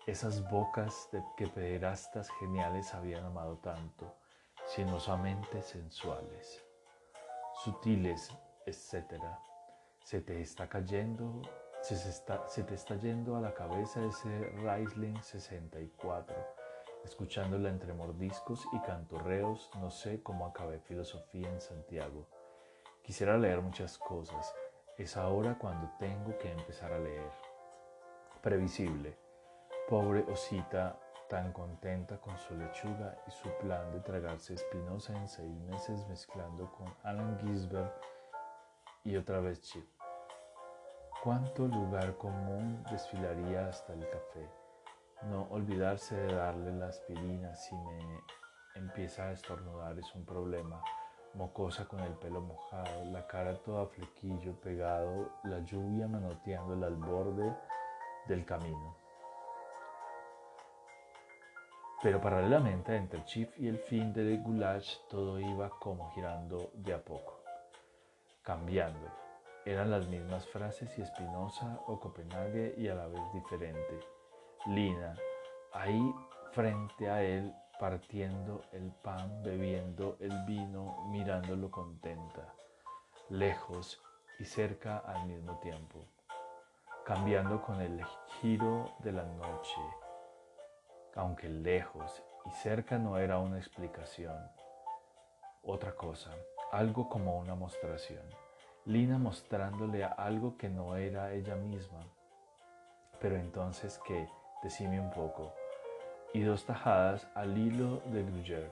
esas 0.08 0.50
bocas 0.50 1.10
que 1.38 1.48
pederastas 1.48 2.30
geniales 2.40 2.94
habían 2.94 3.26
amado 3.26 3.58
tanto, 3.58 4.16
sinuosamente 4.66 5.62
sensuales, 5.62 6.64
sutiles, 7.64 8.32
etc. 8.66 9.22
Se 10.04 10.22
te 10.22 10.42
está 10.42 10.68
cayendo 10.68 11.42
se, 11.84 12.64
te 12.64 12.76
está 12.76 12.96
yendo 12.96 13.36
a 13.36 13.42
la 13.42 13.54
cabeza 13.54 14.06
ese 14.06 14.50
Riesling 14.64 15.22
64. 15.22 16.34
Escuchándola 17.04 17.68
entre 17.68 17.94
mordiscos 17.94 18.66
y 18.72 18.80
canturreos, 18.80 19.70
no 19.82 19.92
sé 19.92 20.24
cómo 20.24 20.46
acabé 20.46 20.80
filosofía 20.80 21.50
en 21.50 21.60
Santiago. 21.60 22.26
Quisiera 23.02 23.38
leer 23.38 23.62
muchas 23.62 23.98
cosas. 23.98 24.56
Es 24.98 25.18
ahora 25.18 25.58
cuando 25.58 25.90
tengo 25.98 26.38
que 26.38 26.52
empezar 26.52 26.94
a 26.94 27.00
leer. 27.00 27.32
Previsible. 28.44 29.18
Pobre 29.90 30.24
osita, 30.32 31.00
tan 31.28 31.52
contenta 31.52 32.20
con 32.20 32.38
su 32.38 32.56
lechuga 32.56 33.18
y 33.28 33.32
su 33.32 33.50
plan 33.60 33.92
de 33.92 34.02
tragarse 34.02 34.54
Espinosa 34.54 35.18
en 35.18 35.28
seis 35.28 35.60
meses 35.62 36.08
mezclando 36.08 36.72
con 36.74 36.94
Alan 37.02 37.40
Gisbert 37.40 37.92
y 39.04 39.16
otra 39.16 39.40
vez 39.40 39.62
Chip. 39.62 39.84
Cuánto 41.24 41.68
lugar 41.68 42.16
común 42.18 42.84
desfilaría 42.92 43.70
hasta 43.70 43.94
el 43.94 44.08
café. 44.08 44.48
No 45.24 45.48
olvidarse 45.50 46.16
de 46.16 46.36
darle 46.36 46.72
la 46.72 46.90
aspirina 46.90 47.56
si 47.56 47.76
me 47.76 48.20
empieza 48.76 49.24
a 49.24 49.32
estornudar 49.32 49.98
es 49.98 50.14
un 50.14 50.24
problema. 50.24 50.84
Mocosa 51.36 51.86
con 51.86 52.00
el 52.02 52.13
pelo 52.13 52.42
mojado, 52.42 53.06
la 53.06 53.25
cara 53.25 53.56
toda 53.62 53.88
flequillo 53.88 54.54
pegado, 54.62 55.32
la 55.44 55.60
lluvia 55.60 56.08
manoteándola 56.08 56.88
al 56.88 56.96
borde 56.96 57.56
del 58.28 58.46
camino. 58.46 58.96
Pero 62.02 62.20
paralelamente 62.22 62.96
entre 62.96 63.24
Chief 63.25 63.50
y 63.58 63.68
el 63.68 63.80
fin 63.80 64.13
de 64.13 64.38
Goulash 64.38 64.98
todo 65.10 65.40
iba 65.40 65.70
como 65.80 66.12
girando 66.12 66.70
de 66.74 66.94
a 66.94 67.04
poco, 67.04 67.42
cambiando 68.44 69.24
eran 69.66 69.92
las 69.92 70.08
mismas 70.08 70.46
frases 70.48 70.98
y 70.98 71.02
Espinosa 71.02 71.80
o 71.88 71.98
Copenhague 71.98 72.75
y 72.78 72.90
a 72.90 72.96
la 72.96 73.08
vez 73.08 73.22
diferente. 73.34 74.00
Lina, 74.68 75.16
ahí 75.72 76.13
frente 76.52 77.10
a 77.10 77.24
él, 77.24 77.54
partiendo 77.84 78.62
el 78.72 78.94
pan, 78.94 79.44
bebiendo 79.44 80.16
el 80.22 80.32
vino, 80.46 81.04
mirándolo 81.10 81.70
contenta, 81.70 82.54
lejos 83.28 84.02
y 84.40 84.46
cerca 84.46 85.00
al 85.00 85.28
mismo 85.28 85.60
tiempo, 85.60 86.00
cambiando 87.04 87.62
con 87.62 87.82
el 87.82 88.02
giro 88.40 88.90
de 89.00 89.12
la 89.12 89.25
noche, 89.25 89.82
aunque 91.18 91.50
lejos 91.50 92.24
y 92.46 92.52
cerca 92.52 92.98
no 92.98 93.18
era 93.18 93.38
una 93.40 93.58
explicación, 93.58 94.50
otra 95.62 95.94
cosa, 95.94 96.32
algo 96.72 97.10
como 97.10 97.38
una 97.38 97.54
mostración. 97.54 98.24
Lina 98.86 99.18
mostrándole 99.18 100.06
algo 100.06 100.56
que 100.56 100.70
no 100.70 100.96
era 100.96 101.34
ella 101.34 101.56
misma. 101.56 102.00
Pero 103.20 103.36
entonces, 103.36 104.00
¿qué? 104.06 104.30
Decime 104.63 105.02
un 105.02 105.12
poco. 105.12 105.54
Y 106.34 106.42
dos 106.42 106.66
tajadas 106.66 107.28
al 107.36 107.58
hilo 107.58 108.02
de 108.08 108.24
Gruyère. 108.24 108.72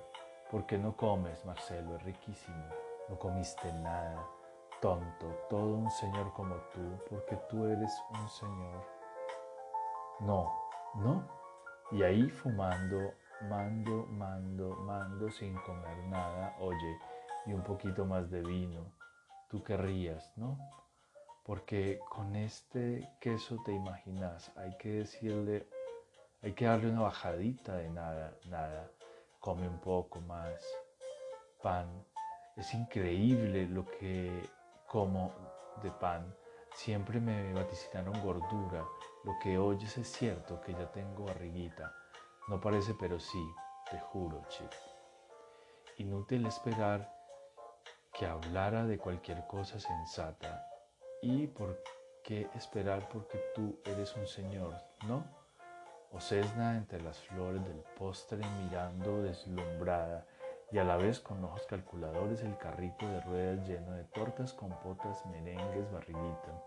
¿Por 0.50 0.66
qué 0.66 0.78
no 0.78 0.96
comes, 0.98 1.46
Marcelo? 1.46 1.96
Es 1.96 2.04
riquísimo. 2.04 2.66
No 3.08 3.18
comiste 3.20 3.72
nada. 3.74 4.28
Tonto, 4.82 5.28
todo 5.50 5.76
un 5.76 5.92
señor 5.92 6.34
como 6.34 6.56
tú, 6.74 6.82
porque 7.10 7.38
tú 7.50 7.66
eres 7.66 7.92
un 8.10 8.30
señor. 8.30 8.84
No, 10.22 10.52
no. 10.96 11.24
Y 11.92 12.02
ahí 12.02 12.30
fumando, 12.30 13.14
mando, 13.48 14.08
mando, 14.08 14.76
mando 14.78 15.30
sin 15.30 15.56
comer 15.60 15.98
nada, 16.10 16.56
oye, 16.60 16.98
y 17.46 17.54
un 17.54 17.64
poquito 17.64 18.06
más 18.06 18.30
de 18.32 18.42
vino 18.42 19.02
tú 19.52 19.62
querrías, 19.64 20.32
¿no? 20.38 20.58
Porque 21.44 22.00
con 22.10 22.38
este 22.38 23.10
queso 23.20 23.62
te 23.66 23.74
imaginas, 23.74 24.50
hay 24.56 24.78
que 24.78 24.90
decirle, 24.90 25.68
hay 26.44 26.54
que 26.54 26.66
darle 26.66 26.90
una 26.90 27.02
bajadita 27.02 27.76
de 27.76 27.90
nada, 27.90 28.36
nada, 28.46 28.90
come 29.40 29.68
un 29.68 29.80
poco 29.80 30.20
más, 30.22 30.62
pan. 31.62 31.88
Es 32.56 32.74
increíble 32.74 33.68
lo 33.68 33.86
que 33.86 34.50
como 34.88 35.32
de 35.84 35.92
pan. 35.92 36.36
Siempre 36.74 37.20
me 37.20 37.54
vaticinaron 37.54 38.20
gordura. 38.22 38.86
Lo 39.24 39.38
que 39.40 39.58
oyes 39.58 39.98
es 39.98 40.08
cierto 40.08 40.60
que 40.62 40.74
ya 40.74 40.92
tengo 40.92 41.26
barriguita. 41.26 41.94
No 42.48 42.60
parece, 42.60 42.96
pero 43.00 43.20
sí, 43.20 43.44
te 43.90 44.00
juro, 44.00 44.42
chico. 44.50 44.70
Inútil 45.98 46.46
esperar 46.48 47.14
que 48.14 48.26
hablara 48.26 48.86
de 48.86 48.98
cualquier 48.98 49.46
cosa 49.46 49.80
sensata. 49.80 50.68
¿Y 51.22 51.48
por 51.48 51.82
qué 52.24 52.50
esperar 52.56 53.08
porque 53.10 53.40
tú 53.54 53.80
eres 53.86 54.16
un 54.16 54.26
señor, 54.26 54.74
no? 55.08 55.41
O 56.14 56.20
Cesna 56.20 56.78
entre 56.78 57.02
las 57.02 57.20
flores 57.20 57.64
del 57.64 57.84
postre 57.98 58.42
mirando 58.64 59.24
deslumbrada 59.24 60.26
y 60.72 60.78
a 60.78 60.84
la 60.84 60.98
vez 60.98 61.20
con 61.20 61.44
ojos 61.44 61.66
calculadores 61.68 62.42
el 62.42 62.58
carrito 62.58 63.08
de 63.08 63.22
ruedas 63.22 63.68
lleno 63.68 63.92
de 63.92 64.04
tortas, 64.06 64.54
compotas, 64.54 65.26
merengues, 65.28 65.92
barriguita. 65.92 66.64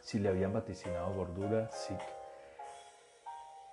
Si 0.00 0.18
le 0.18 0.28
habían 0.28 0.52
vaticinado 0.52 1.14
gordura, 1.14 1.70
sí. 1.70 1.96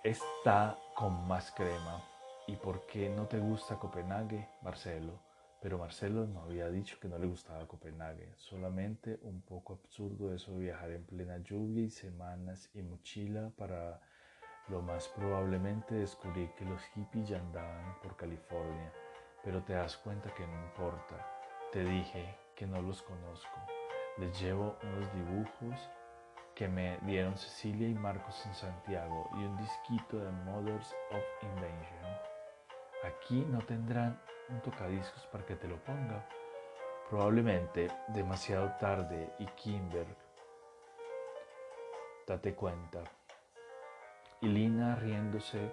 Está 0.04 0.78
con 0.96 1.28
más 1.28 1.52
crema. 1.52 2.02
¿Y 2.48 2.56
por 2.56 2.86
qué 2.88 3.10
no 3.10 3.28
te 3.28 3.40
gusta 3.40 3.78
Copenhague, 3.78 4.50
Marcelo? 4.62 5.20
Pero 5.62 5.78
Marcelo 5.78 6.26
no 6.26 6.42
había 6.42 6.70
dicho 6.70 6.98
que 7.00 7.08
no 7.08 7.20
le 7.20 7.28
gustaba 7.28 7.68
Copenhague, 7.68 8.34
solamente 8.36 9.20
un 9.22 9.42
poco 9.42 9.74
absurdo 9.74 10.34
eso 10.34 10.54
de 10.54 10.60
viajar 10.60 10.92
en 10.92 11.06
plena 11.06 11.38
lluvia 11.38 11.84
y 11.84 11.92
semanas 11.92 12.70
y 12.74 12.82
mochila 12.82 13.52
para 13.58 14.02
lo 14.68 14.82
más 14.82 15.08
probablemente 15.10 15.96
descubrir 15.96 16.52
que 16.56 16.66
los 16.66 16.82
hippies 16.94 17.30
ya 17.30 17.38
andaban 17.38 18.00
por 18.02 18.16
California, 18.16 18.92
pero 19.44 19.64
te 19.64 19.74
das 19.74 19.98
cuenta 19.98 20.34
que 20.34 20.46
no 20.46 20.64
importa. 20.64 21.16
Te 21.72 21.84
dije 21.84 22.38
que 22.56 22.68
no 22.68 22.82
los 22.82 23.02
conozco. 23.02 23.60
Les 24.18 24.40
llevo 24.40 24.78
unos 24.84 25.14
dibujos 25.14 25.90
que 26.56 26.68
me 26.68 26.98
dieron 27.04 27.38
Cecilia 27.38 27.88
y 27.88 27.94
Marcos 27.94 28.46
en 28.46 28.54
Santiago 28.54 29.30
y 29.34 29.46
un 29.46 29.58
disquito 29.58 30.18
de 30.18 30.32
Mothers 30.32 30.96
of 31.12 31.24
Invention. 31.44 32.18
Aquí 33.04 33.46
no 33.50 33.60
tendrán 33.60 34.22
un 34.50 34.62
tocadiscos 34.62 35.26
para 35.28 35.46
que 35.46 35.56
te 35.56 35.68
lo 35.68 35.78
ponga. 35.84 36.28
Probablemente 37.10 37.90
demasiado 38.10 38.72
tarde 38.80 39.34
y 39.40 39.46
Kimberg, 39.48 40.16
date 42.28 42.54
cuenta. 42.54 43.04
Y 44.42 44.48
Lina 44.48 44.96
riéndose 44.96 45.72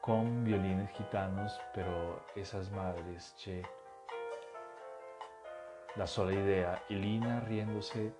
con 0.00 0.44
violines 0.44 0.90
gitanos, 0.92 1.60
pero 1.74 2.24
esas 2.36 2.70
madres, 2.70 3.34
che. 3.36 3.62
La 5.96 6.06
sola 6.06 6.32
idea, 6.32 6.80
y 6.88 6.94
Lina 6.94 7.40
riéndose 7.40 8.14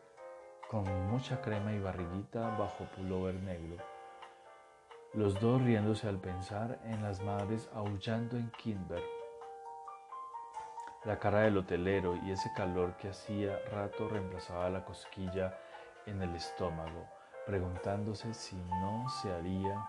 con 0.69 0.85
mucha 1.09 1.41
crema 1.41 1.73
y 1.73 1.79
barriguita 1.79 2.57
bajo 2.59 2.85
pullover 2.97 3.37
negro. 3.37 3.77
Los 5.15 5.41
dos 5.41 5.63
riéndose 5.63 6.09
al 6.09 6.19
pensar 6.19 6.81
en 6.85 7.03
las 7.03 7.23
madres 7.23 7.71
aullando 7.73 8.37
en 8.37 8.51
Kimber. 8.51 9.03
La 11.05 11.19
cara 11.21 11.43
del 11.43 11.57
hotelero 11.57 12.17
y 12.17 12.33
ese 12.33 12.53
calor 12.55 12.97
que 12.97 13.11
hacía 13.11 13.57
rato 13.71 14.09
reemplazaba 14.09 14.69
la 14.69 14.85
cosquilla 14.85 15.57
en 16.05 16.21
el 16.21 16.35
estómago, 16.35 17.07
preguntándose 17.49 18.35
si 18.35 18.57
no 18.57 19.09
se 19.09 19.35
haría 19.35 19.83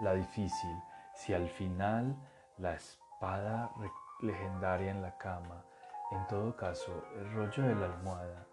la 0.00 0.12
difícil, 0.12 0.76
si 1.14 1.32
al 1.32 1.48
final 1.48 2.14
la 2.58 2.74
espada 2.74 3.70
legendaria 4.20 4.90
en 4.90 5.00
la 5.00 5.16
cama, 5.16 5.64
en 6.10 6.26
todo 6.26 6.54
caso 6.54 6.92
el 7.14 7.32
rollo 7.32 7.62
de 7.62 7.74
la 7.74 7.86
almohada 7.86 8.46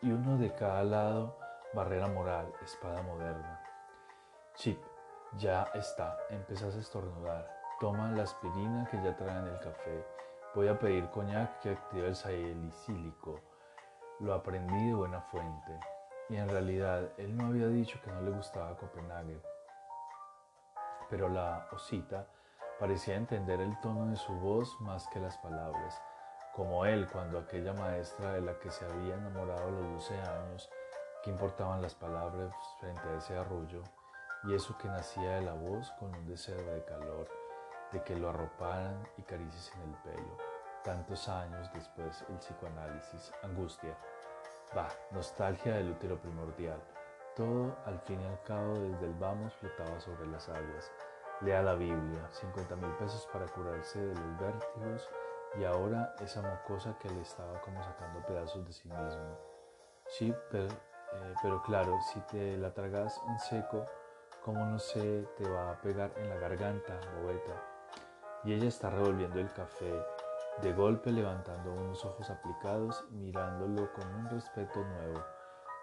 y 0.00 0.12
uno 0.12 0.38
de 0.38 0.54
cada 0.54 0.84
lado, 0.84 1.36
barrera 1.72 2.06
moral, 2.06 2.52
espada 2.62 3.02
moderna. 3.02 3.60
Chip, 4.54 4.78
ya 5.36 5.64
está, 5.74 6.16
empezás 6.30 6.76
a 6.76 6.78
estornudar. 6.78 7.50
Toma 7.80 8.12
la 8.12 8.22
aspirina 8.22 8.86
que 8.88 9.02
ya 9.02 9.16
traen 9.16 9.48
el 9.48 9.58
café. 9.58 10.06
Voy 10.54 10.68
a 10.68 10.78
pedir 10.78 11.10
coñac 11.10 11.58
que 11.58 11.70
active 11.70 12.06
el 12.06 12.14
salicílico. 12.14 13.40
Lo 14.20 14.34
aprendí 14.34 14.86
de 14.86 14.94
buena 14.94 15.20
fuente. 15.20 15.80
Y 16.28 16.36
en 16.36 16.48
realidad 16.48 17.10
él 17.18 17.36
no 17.36 17.46
había 17.46 17.68
dicho 17.68 18.00
que 18.02 18.10
no 18.10 18.22
le 18.22 18.30
gustaba 18.30 18.76
Copenhague 18.76 19.40
pero 21.08 21.28
la 21.28 21.68
osita 21.72 22.26
parecía 22.78 23.14
entender 23.14 23.60
el 23.60 23.78
tono 23.80 24.06
de 24.06 24.16
su 24.16 24.32
voz 24.32 24.80
más 24.80 25.06
que 25.08 25.20
las 25.20 25.36
palabras, 25.38 26.00
como 26.52 26.86
él 26.86 27.08
cuando 27.08 27.38
aquella 27.38 27.72
maestra 27.72 28.32
de 28.32 28.40
la 28.40 28.58
que 28.58 28.70
se 28.70 28.84
había 28.84 29.14
enamorado 29.14 29.68
a 29.68 29.70
los 29.70 29.92
12 29.92 30.20
años, 30.20 30.70
que 31.22 31.30
importaban 31.30 31.82
las 31.82 31.94
palabras 31.94 32.52
frente 32.80 33.08
a 33.08 33.16
ese 33.16 33.36
arrullo, 33.36 33.82
y 34.44 34.54
eso 34.54 34.76
que 34.76 34.88
nacía 34.88 35.36
de 35.36 35.42
la 35.42 35.54
voz 35.54 35.90
con 35.92 36.14
un 36.14 36.26
deseo 36.26 36.62
de 36.62 36.84
calor, 36.84 37.28
de 37.92 38.02
que 38.02 38.16
lo 38.16 38.30
arroparan 38.30 39.08
y 39.16 39.22
caricias 39.22 39.72
en 39.76 39.82
el 39.82 39.96
pelo. 40.02 40.36
Tantos 40.82 41.28
años 41.28 41.70
después 41.72 42.24
el 42.28 42.36
psicoanálisis, 42.38 43.32
angustia, 43.42 43.96
va, 44.76 44.88
nostalgia 45.12 45.74
del 45.74 45.90
útero 45.90 46.20
primordial, 46.20 46.80
todo, 47.36 47.76
al 47.84 48.00
fin 48.00 48.20
y 48.20 48.26
al 48.26 48.40
cabo, 48.42 48.74
desde 48.78 49.06
el 49.06 49.14
vamos 49.14 49.52
flotaba 49.54 49.98
sobre 50.00 50.26
las 50.26 50.48
aguas. 50.48 50.92
Lea 51.40 51.62
la 51.62 51.74
Biblia, 51.74 52.28
50 52.30 52.76
mil 52.76 52.90
pesos 52.92 53.28
para 53.32 53.46
curarse 53.46 53.98
de 53.98 54.14
los 54.14 54.38
vértigos 54.38 55.10
y 55.58 55.64
ahora 55.64 56.14
esa 56.20 56.42
mocosa 56.42 56.96
que 56.98 57.10
le 57.10 57.22
estaba 57.22 57.60
como 57.60 57.82
sacando 57.82 58.24
pedazos 58.24 58.64
de 58.64 58.72
sí 58.72 58.88
mismo. 58.88 59.38
Sí, 60.06 60.34
pero, 60.50 60.66
eh, 60.66 61.34
pero 61.42 61.62
claro, 61.62 61.98
si 62.12 62.20
te 62.20 62.56
la 62.56 62.72
tragas 62.72 63.20
en 63.28 63.38
seco, 63.40 63.84
¿cómo 64.44 64.64
no 64.64 64.78
se 64.78 65.22
te 65.36 65.48
va 65.48 65.72
a 65.72 65.80
pegar 65.80 66.12
en 66.16 66.28
la 66.28 66.36
garganta, 66.36 66.98
bobeta? 67.20 67.62
Y 68.44 68.52
ella 68.52 68.68
está 68.68 68.90
revolviendo 68.90 69.40
el 69.40 69.52
café, 69.52 69.92
de 70.62 70.72
golpe 70.72 71.10
levantando 71.10 71.72
unos 71.72 72.04
ojos 72.04 72.30
aplicados 72.30 73.04
mirándolo 73.10 73.92
con 73.92 74.06
un 74.14 74.28
respeto 74.30 74.84
nuevo. 74.84 75.24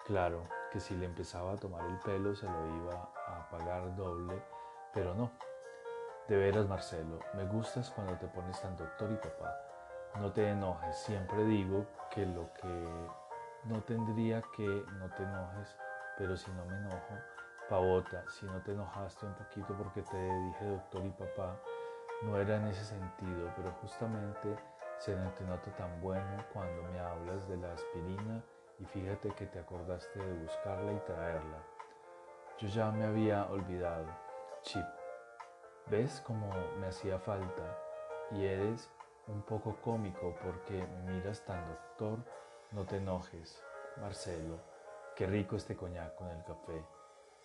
Claro, 0.05 0.43
que 0.71 0.79
si 0.79 0.95
le 0.95 1.05
empezaba 1.05 1.53
a 1.53 1.57
tomar 1.57 1.85
el 1.85 1.99
pelo 1.99 2.33
se 2.33 2.45
lo 2.45 2.67
iba 2.77 3.11
a 3.27 3.49
pagar 3.49 3.95
doble, 3.95 4.41
pero 4.93 5.13
no. 5.13 5.31
De 6.27 6.37
veras, 6.37 6.67
Marcelo, 6.67 7.19
me 7.33 7.45
gustas 7.45 7.89
cuando 7.89 8.17
te 8.17 8.27
pones 8.27 8.59
tan 8.61 8.75
doctor 8.77 9.11
y 9.11 9.15
papá. 9.15 9.55
No 10.19 10.31
te 10.31 10.49
enojes, 10.49 10.95
siempre 10.97 11.43
digo 11.45 11.85
que 12.09 12.25
lo 12.25 12.51
que 12.53 13.21
no 13.65 13.81
tendría 13.81 14.41
que 14.55 14.65
no 14.65 15.09
te 15.15 15.23
enojes, 15.23 15.75
pero 16.17 16.35
si 16.35 16.51
no 16.51 16.65
me 16.65 16.75
enojo, 16.77 17.15
pavota, 17.69 18.23
si 18.29 18.45
no 18.45 18.61
te 18.61 18.71
enojaste 18.71 19.25
un 19.25 19.33
poquito 19.35 19.73
porque 19.77 20.01
te 20.01 20.17
dije 20.17 20.65
doctor 20.65 21.05
y 21.05 21.09
papá, 21.11 21.57
no 22.21 22.37
era 22.37 22.57
en 22.57 22.67
ese 22.67 22.85
sentido, 22.85 23.51
pero 23.55 23.71
justamente 23.81 24.55
se 24.99 25.15
nota 25.15 25.75
tan 25.77 25.99
bueno 26.01 26.45
cuando 26.53 26.83
me 26.91 26.99
hablas 26.99 27.47
de 27.47 27.57
la 27.57 27.73
aspirina 27.73 28.43
y 28.79 28.85
fíjate 28.85 29.29
que 29.31 29.47
te 29.47 29.59
acordaste 29.59 30.19
de 30.19 30.43
buscarla 30.43 30.93
y 30.93 30.99
traerla. 30.99 31.57
Yo 32.59 32.67
ya 32.67 32.91
me 32.91 33.05
había 33.05 33.45
olvidado. 33.45 34.05
Chip, 34.61 34.85
¿ves 35.87 36.21
cómo 36.25 36.51
me 36.79 36.87
hacía 36.87 37.17
falta? 37.17 37.77
Y 38.31 38.45
eres 38.45 38.89
un 39.27 39.41
poco 39.41 39.75
cómico 39.81 40.35
porque 40.43 40.85
me 40.85 41.13
miras 41.13 41.43
tan 41.45 41.65
doctor. 41.67 42.19
No 42.71 42.85
te 42.85 42.97
enojes, 42.97 43.63
Marcelo. 43.97 44.59
Qué 45.15 45.25
rico 45.25 45.55
este 45.55 45.75
coñac 45.75 46.15
con 46.15 46.29
el 46.29 46.43
café. 46.43 46.83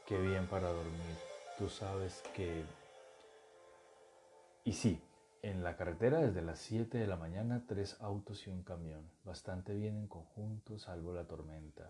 Qué 0.05 0.19
bien 0.19 0.47
para 0.47 0.69
dormir. 0.69 1.17
Tú 1.57 1.69
sabes 1.69 2.23
que... 2.35 2.65
Y 4.67 4.73
sí, 4.73 5.01
en 5.43 5.63
la 5.63 5.77
carretera 5.77 6.19
desde 6.19 6.43
las 6.43 6.59
7 6.59 6.99
de 6.99 7.07
la 7.07 7.15
mañana 7.15 7.63
tres 7.69 7.97
autos 8.01 8.49
y 8.49 8.51
un 8.51 8.65
camión, 8.65 9.09
bastante 9.23 9.73
bien 9.73 9.97
en 9.97 10.09
conjunto 10.09 10.77
salvo 10.81 11.13
la 11.13 11.23
tormenta. 11.23 11.89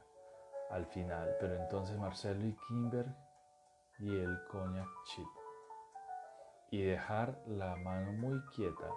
Al 0.70 0.84
final, 0.84 1.36
pero 1.40 1.54
entonces 1.54 1.96
Marcelo 1.96 2.46
y 2.46 2.54
Kimber 2.68 3.06
y 3.98 4.14
el 4.14 4.38
cognac 4.50 4.86
chip. 5.06 5.26
Y 6.70 6.82
dejar 6.82 7.42
la 7.46 7.76
mano 7.76 8.12
muy 8.12 8.38
quieta 8.54 8.90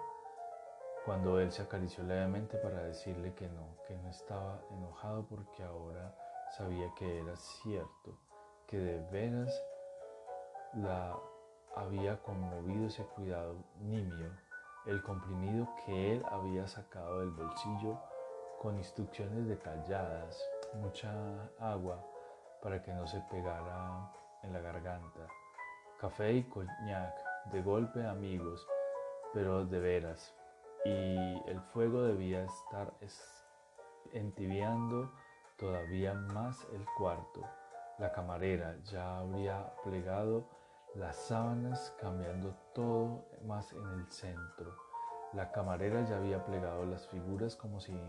cuando 1.06 1.40
él 1.40 1.50
se 1.50 1.62
acarició 1.62 2.04
levemente 2.04 2.58
para 2.58 2.82
decirle 2.82 3.32
que 3.32 3.48
no, 3.48 3.78
que 3.88 3.96
no 3.96 4.10
estaba 4.10 4.60
enojado 4.72 5.24
porque 5.24 5.62
ahora 5.62 6.14
sabía 6.54 6.92
que 6.98 7.20
era 7.20 7.34
cierto, 7.34 8.18
que 8.66 8.76
de 8.76 9.00
veras 9.10 9.58
la 10.74 11.18
había 11.76 12.22
conmovido 12.22 12.86
ese 12.86 13.04
cuidado 13.04 13.56
nimio 13.80 14.30
el 14.86 15.02
comprimido 15.02 15.68
que 15.84 16.12
él 16.12 16.24
había 16.30 16.66
sacado 16.66 17.20
del 17.20 17.30
bolsillo 17.30 17.98
con 18.60 18.76
instrucciones 18.76 19.46
detalladas, 19.46 20.42
mucha 20.74 21.12
agua 21.58 22.04
para 22.62 22.82
que 22.82 22.92
no 22.92 23.06
se 23.06 23.20
pegara 23.30 24.10
en 24.42 24.52
la 24.52 24.60
garganta, 24.60 25.26
café 25.98 26.32
y 26.32 26.44
coñac, 26.44 27.14
de 27.52 27.62
golpe 27.62 28.06
amigos, 28.06 28.66
pero 29.32 29.64
de 29.64 29.80
veras, 29.80 30.34
y 30.84 31.16
el 31.48 31.60
fuego 31.72 32.02
debía 32.02 32.44
estar 32.44 32.92
entibiando 34.12 35.10
todavía 35.56 36.14
más 36.14 36.66
el 36.72 36.84
cuarto. 36.96 37.42
La 37.98 38.12
camarera 38.12 38.76
ya 38.84 39.18
habría 39.18 39.74
plegado 39.84 40.44
las 40.94 41.16
sábanas 41.16 41.94
cambiando 42.00 42.54
todo 42.74 43.24
más 43.46 43.72
en 43.72 43.86
el 43.90 44.10
centro. 44.10 44.74
La 45.32 45.52
camarera 45.52 46.04
ya 46.04 46.16
había 46.16 46.44
plegado 46.44 46.84
las 46.84 47.06
figuras 47.08 47.54
como 47.54 47.80
sin 47.80 48.00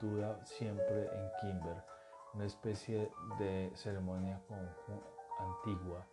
duda 0.00 0.44
siempre 0.44 1.06
en 1.06 1.30
Kimber, 1.40 1.82
una 2.34 2.44
especie 2.44 3.10
de 3.38 3.72
ceremonia 3.74 4.42
antigua, 5.38 6.06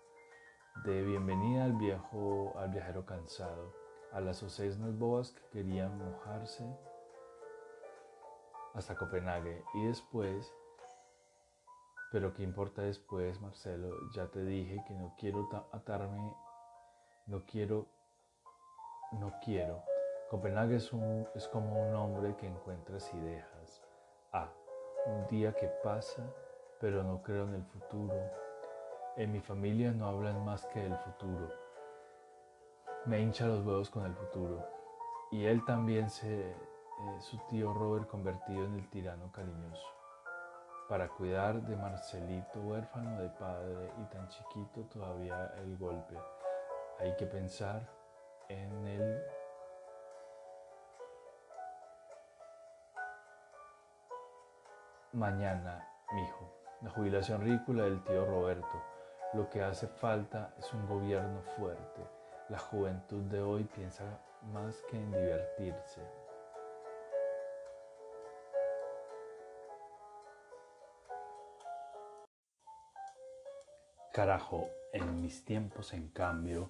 de 0.86 1.04
bienvenida 1.04 1.66
al 1.66 1.74
viejo, 1.74 2.54
al 2.58 2.70
viajero 2.70 3.06
cansado, 3.06 3.74
a 4.14 4.22
las 4.22 4.42
ocesnas 4.42 4.98
bobas 4.98 5.32
que 5.32 5.50
querían 5.50 5.98
mojarse 5.98 6.66
hasta 8.74 8.96
Copenhague 8.96 9.64
y 9.74 9.86
después 9.88 10.54
pero 12.14 12.32
qué 12.32 12.44
importa 12.44 12.84
después, 12.84 13.42
Marcelo, 13.42 13.90
ya 14.12 14.28
te 14.28 14.46
dije 14.46 14.84
que 14.88 14.94
no 14.94 15.16
quiero 15.18 15.50
atarme, 15.72 16.32
no 17.26 17.44
quiero, 17.48 17.88
no 19.14 19.34
quiero. 19.44 19.82
Copenhague 20.30 20.76
es, 20.76 20.94
un, 20.94 21.28
es 21.34 21.48
como 21.48 21.90
un 21.90 21.96
hombre 21.96 22.36
que 22.36 22.46
encuentras 22.46 23.12
y 23.16 23.20
dejas. 23.20 23.82
Ah, 24.32 24.48
un 25.08 25.26
día 25.26 25.54
que 25.54 25.68
pasa, 25.84 26.22
pero 26.80 27.02
no 27.02 27.24
creo 27.24 27.48
en 27.48 27.56
el 27.56 27.66
futuro. 27.66 28.14
En 29.18 29.32
mi 29.32 29.40
familia 29.40 29.92
no 29.92 30.06
hablan 30.06 30.46
más 30.46 30.68
que 30.68 30.82
del 30.82 30.98
futuro. 30.98 31.50
Me 33.06 33.22
hincha 33.22 33.48
los 33.48 33.66
huevos 33.66 33.90
con 33.90 34.06
el 34.06 34.14
futuro. 34.14 34.64
Y 35.32 35.46
él 35.46 35.66
también 35.66 36.12
se, 36.12 36.52
eh, 36.52 36.56
su 37.22 37.40
tío 37.50 37.74
Robert 37.74 38.08
convertido 38.08 38.66
en 38.66 38.76
el 38.76 38.88
tirano 38.92 39.32
cariñoso 39.32 39.93
para 40.88 41.08
cuidar 41.08 41.62
de 41.62 41.76
Marcelito 41.76 42.60
huérfano 42.60 43.22
de 43.22 43.30
padre 43.30 43.92
y 44.02 44.06
tan 44.14 44.28
chiquito 44.28 44.82
todavía 44.92 45.54
el 45.58 45.78
golpe. 45.78 46.16
Hay 47.00 47.16
que 47.16 47.26
pensar 47.26 47.82
en 48.50 48.88
el 48.88 49.24
mañana, 55.14 55.88
mijo. 56.14 56.54
La 56.82 56.90
jubilación 56.90 57.42
ridícula 57.42 57.84
del 57.84 58.04
tío 58.04 58.26
Roberto. 58.26 58.82
Lo 59.34 59.50
que 59.50 59.64
hace 59.64 59.88
falta 59.88 60.54
es 60.58 60.74
un 60.74 60.88
gobierno 60.88 61.42
fuerte. 61.56 62.02
La 62.50 62.60
juventud 62.60 63.24
de 63.24 63.42
hoy 63.42 63.64
piensa 63.64 64.04
más 64.52 64.76
que 64.90 64.98
en 64.98 65.12
divertirse. 65.12 66.23
Carajo, 74.14 74.70
en 74.92 75.24
mis 75.24 75.44
tiempos, 75.44 75.92
en 75.92 76.10
cambio, 76.10 76.70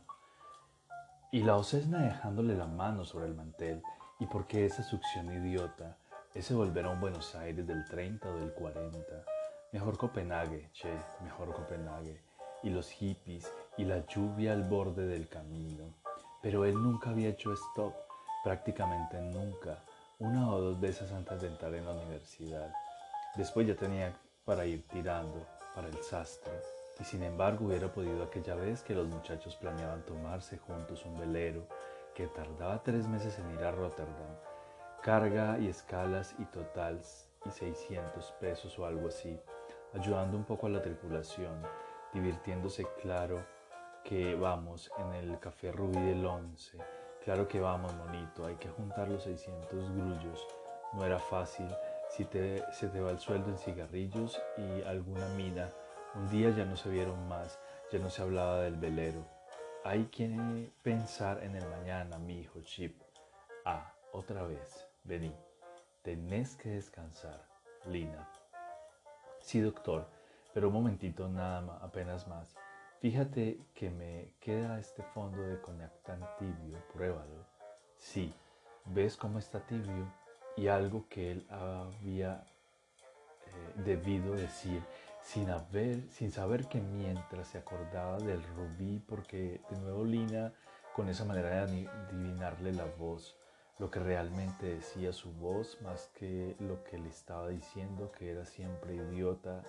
y 1.30 1.44
la 1.44 1.58
ocesna 1.58 2.02
dejándole 2.02 2.56
la 2.56 2.68
mano 2.68 3.04
sobre 3.04 3.26
el 3.26 3.36
mantel, 3.36 3.84
y 4.18 4.28
porque 4.28 4.66
esa 4.66 4.82
succión 4.82 5.30
idiota, 5.30 5.98
ese 6.34 6.54
volver 6.54 6.86
a 6.86 6.92
un 6.92 7.02
Buenos 7.02 7.36
Aires 7.36 7.68
del 7.68 7.84
30 7.84 8.30
o 8.30 8.40
del 8.40 8.54
40, 8.54 9.26
mejor 9.74 9.98
Copenhague, 9.98 10.70
che, 10.72 10.90
mejor 11.22 11.54
Copenhague, 11.54 12.22
y 12.64 12.70
los 12.70 12.90
hippies, 12.90 13.52
y 13.76 13.84
la 13.84 14.08
lluvia 14.08 14.54
al 14.54 14.64
borde 14.64 15.06
del 15.06 15.28
camino. 15.28 15.96
Pero 16.42 16.64
él 16.64 16.76
nunca 16.76 17.10
había 17.10 17.28
hecho 17.28 17.52
stop, 17.52 17.94
prácticamente 18.42 19.20
nunca, 19.20 19.84
una 20.18 20.50
o 20.50 20.62
dos 20.62 20.80
veces 20.80 21.12
antes 21.12 21.42
de 21.42 21.50
entrar 21.50 21.74
en 21.74 21.84
la 21.84 21.92
universidad. 21.92 22.74
Después 23.36 23.68
ya 23.68 23.76
tenía 23.76 24.16
para 24.46 24.66
ir 24.66 24.88
tirando, 24.88 25.46
para 25.76 25.90
el 25.90 26.02
sastre 26.02 26.83
y 27.00 27.04
sin 27.04 27.24
embargo 27.24 27.66
hubiera 27.66 27.92
podido 27.92 28.24
aquella 28.24 28.56
vez 28.56 28.84
que 28.84 28.94
los 28.94 29.08
muchachos 29.08 29.56
planeaban 29.56 30.06
tomarse 30.06 30.58
juntos 30.58 31.06
un 31.06 31.18
velero 31.18 31.68
que 32.14 32.28
tardaba 32.28 32.84
tres 32.84 33.08
meses 33.08 33.40
en 33.40 33.52
ir 33.52 33.64
a 33.64 33.72
Rotterdam, 33.72 34.38
carga 35.02 35.58
y 35.60 35.68
escalas 35.68 36.36
y 36.40 36.46
totals 36.46 37.30
y 37.46 37.52
600 37.52 38.32
pesos 38.40 38.78
o 38.80 38.86
algo 38.86 39.08
así, 39.08 39.40
ayudando 39.94 40.38
un 40.38 40.44
poco 40.44 40.68
a 40.68 40.70
la 40.70 40.82
tripulación, 40.82 41.62
divirtiéndose 42.14 42.86
claro 43.02 43.44
que 44.04 44.36
vamos 44.36 44.92
en 44.98 45.14
el 45.14 45.40
café 45.40 45.72
Rubí 45.72 46.00
del 46.00 46.26
11, 46.26 46.78
claro 47.24 47.48
que 47.48 47.60
vamos 47.60 47.94
monito, 47.96 48.46
hay 48.46 48.56
que 48.56 48.70
juntar 48.70 49.08
los 49.10 49.24
600 49.24 49.92
grullos, 49.96 50.48
no 50.94 51.04
era 51.06 51.20
fácil, 51.20 51.68
si 52.10 52.26
te, 52.26 52.64
se 52.72 52.88
te 52.88 53.00
va 53.00 53.12
el 53.12 53.20
sueldo 53.20 53.50
en 53.50 53.58
cigarrillos 53.58 54.40
y 54.58 54.84
alguna 54.84 55.28
mina, 55.30 55.70
un 56.16 56.30
día 56.30 56.50
ya 56.52 56.66
no 56.66 56.76
se 56.76 56.90
vieron 56.90 57.28
más, 57.28 57.60
ya 57.92 58.00
no 58.00 58.10
se 58.10 58.22
hablaba 58.22 58.62
del 58.62 58.76
velero. 58.76 59.26
Hay 59.84 60.06
que 60.06 60.72
pensar 60.82 61.44
en 61.44 61.56
el 61.56 61.68
mañana, 61.68 62.18
mi 62.18 62.40
hijo 62.40 62.62
Chip. 62.62 63.02
Ah, 63.66 63.94
otra 64.12 64.44
vez, 64.44 64.88
vení. 65.04 65.34
Tenés 66.04 66.56
que 66.56 66.70
descansar, 66.70 67.46
Lina. 67.86 68.30
Sí, 69.40 69.60
doctor, 69.60 70.08
pero 70.54 70.68
un 70.68 70.74
momentito 70.76 71.28
nada 71.28 71.62
más, 71.62 71.82
apenas 71.82 72.28
más. 72.28 72.56
Fíjate 73.02 73.60
que 73.74 73.90
me 73.90 74.34
queda 74.40 74.80
este 74.80 75.04
fondo 75.04 75.42
de 75.42 75.60
coñac 75.60 75.92
tan 76.04 76.22
tibio, 76.38 76.78
pruébalo. 76.94 77.46
Sí, 77.98 78.34
¿ves 78.86 79.18
cómo 79.18 79.40
está 79.40 79.60
tibio? 79.60 80.08
Y 80.56 80.68
algo 80.68 81.06
que 81.10 81.32
él 81.32 81.48
había 81.50 82.46
eh, 83.48 83.74
debido 83.84 84.34
decir 84.36 84.82
sin, 85.24 85.50
haber, 85.50 86.10
sin 86.12 86.32
saber 86.32 86.68
que 86.68 86.82
mientras 86.82 87.48
se 87.48 87.58
acordaba 87.58 88.18
del 88.18 88.44
rubí, 88.56 89.00
porque 89.00 89.62
de 89.70 89.80
nuevo 89.80 90.04
Lina, 90.04 90.54
con 90.94 91.10
esa 91.10 91.26
manera 91.26 91.66
de 91.66 91.88
adivinarle 91.88 92.74
la 92.74 92.86
voz, 92.86 93.36
lo 93.80 93.90
que 93.90 94.00
realmente 94.00 94.76
decía 94.76 95.12
su 95.14 95.32
voz, 95.34 95.82
más 95.82 96.12
que 96.14 96.56
lo 96.60 96.84
que 96.84 97.00
le 97.00 97.10
estaba 97.10 97.50
diciendo, 97.50 98.12
que 98.12 98.32
era 98.32 98.46
siempre 98.46 98.96
idiota 98.96 99.64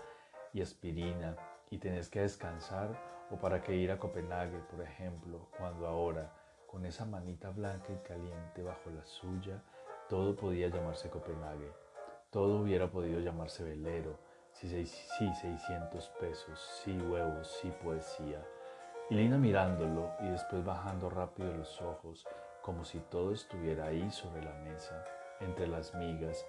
y 0.53 0.61
aspirina, 0.61 1.37
y 1.71 1.79
tenés 1.79 2.09
que 2.09 2.21
descansar, 2.21 2.91
o 3.31 3.37
para 3.37 3.63
qué 3.63 3.75
ir 3.77 3.91
a 3.91 3.99
Copenhague, 3.99 4.59
por 4.71 4.83
ejemplo, 4.83 5.49
cuando 5.57 5.87
ahora, 5.87 6.31
con 6.67 6.85
esa 6.85 7.07
manita 7.07 7.51
blanca 7.51 7.93
y 7.93 8.07
caliente 8.07 8.63
bajo 8.63 8.91
la 8.91 9.05
suya, 9.05 9.63
todo 10.09 10.37
podía 10.37 10.69
llamarse 10.69 11.09
Copenhague, 11.09 11.73
todo 12.31 12.61
hubiera 12.61 12.91
podido 12.91 13.21
llamarse 13.21 13.65
velero, 13.65 14.19
Sí, 14.55 14.87
sí, 14.87 15.35
600 15.35 16.09
pesos, 16.21 16.81
sí, 16.85 16.97
huevos, 16.97 17.59
sí, 17.61 17.73
poesía. 17.83 18.41
Y 19.11 19.17
Lina 19.17 19.37
mirándolo 19.37 20.13
y 20.21 20.29
después 20.29 20.65
bajando 20.65 21.11
rápido 21.11 21.53
los 21.53 21.83
ojos, 21.83 22.25
como 22.63 22.85
si 22.85 23.01
todo 23.01 23.33
estuviera 23.33 23.87
ahí 23.87 24.09
sobre 24.13 24.45
la 24.45 24.55
mesa, 24.61 25.05
entre 25.41 25.67
las 25.67 25.93
migas, 25.97 26.47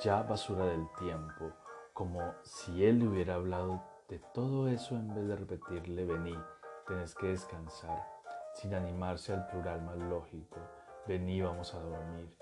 ya 0.00 0.22
basura 0.22 0.64
del 0.64 0.86
tiempo, 1.00 1.50
como 1.92 2.20
si 2.44 2.86
él 2.86 3.00
le 3.00 3.08
hubiera 3.08 3.34
hablado 3.34 3.82
de 4.08 4.20
todo 4.32 4.68
eso 4.68 4.94
en 4.94 5.12
vez 5.12 5.26
de 5.26 5.36
repetirle, 5.36 6.04
vení, 6.04 6.38
tenés 6.86 7.16
que 7.16 7.26
descansar, 7.26 8.06
sin 8.54 8.74
animarse 8.74 9.34
al 9.34 9.48
plural 9.48 9.82
más 9.82 9.96
lógico, 9.96 10.60
vení, 11.04 11.42
vamos 11.42 11.74
a 11.74 11.80
dormir. 11.80 12.32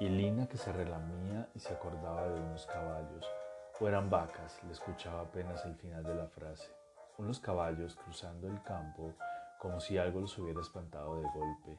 Y 0.00 0.08
Lina 0.08 0.48
que 0.48 0.56
se 0.56 0.72
relamía 0.72 1.50
y 1.54 1.60
se 1.60 1.74
acordaba 1.74 2.26
de 2.28 2.40
unos 2.40 2.66
caballos, 2.66 3.30
Fueran 3.78 4.08
vacas, 4.08 4.62
le 4.62 4.72
escuchaba 4.72 5.22
apenas 5.22 5.64
el 5.64 5.74
final 5.74 6.04
de 6.04 6.14
la 6.14 6.28
frase. 6.28 6.72
Unos 7.18 7.40
caballos 7.40 7.96
cruzando 7.96 8.46
el 8.46 8.62
campo 8.62 9.14
como 9.58 9.80
si 9.80 9.98
algo 9.98 10.20
los 10.20 10.38
hubiera 10.38 10.60
espantado 10.60 11.16
de 11.16 11.28
golpe. 11.34 11.76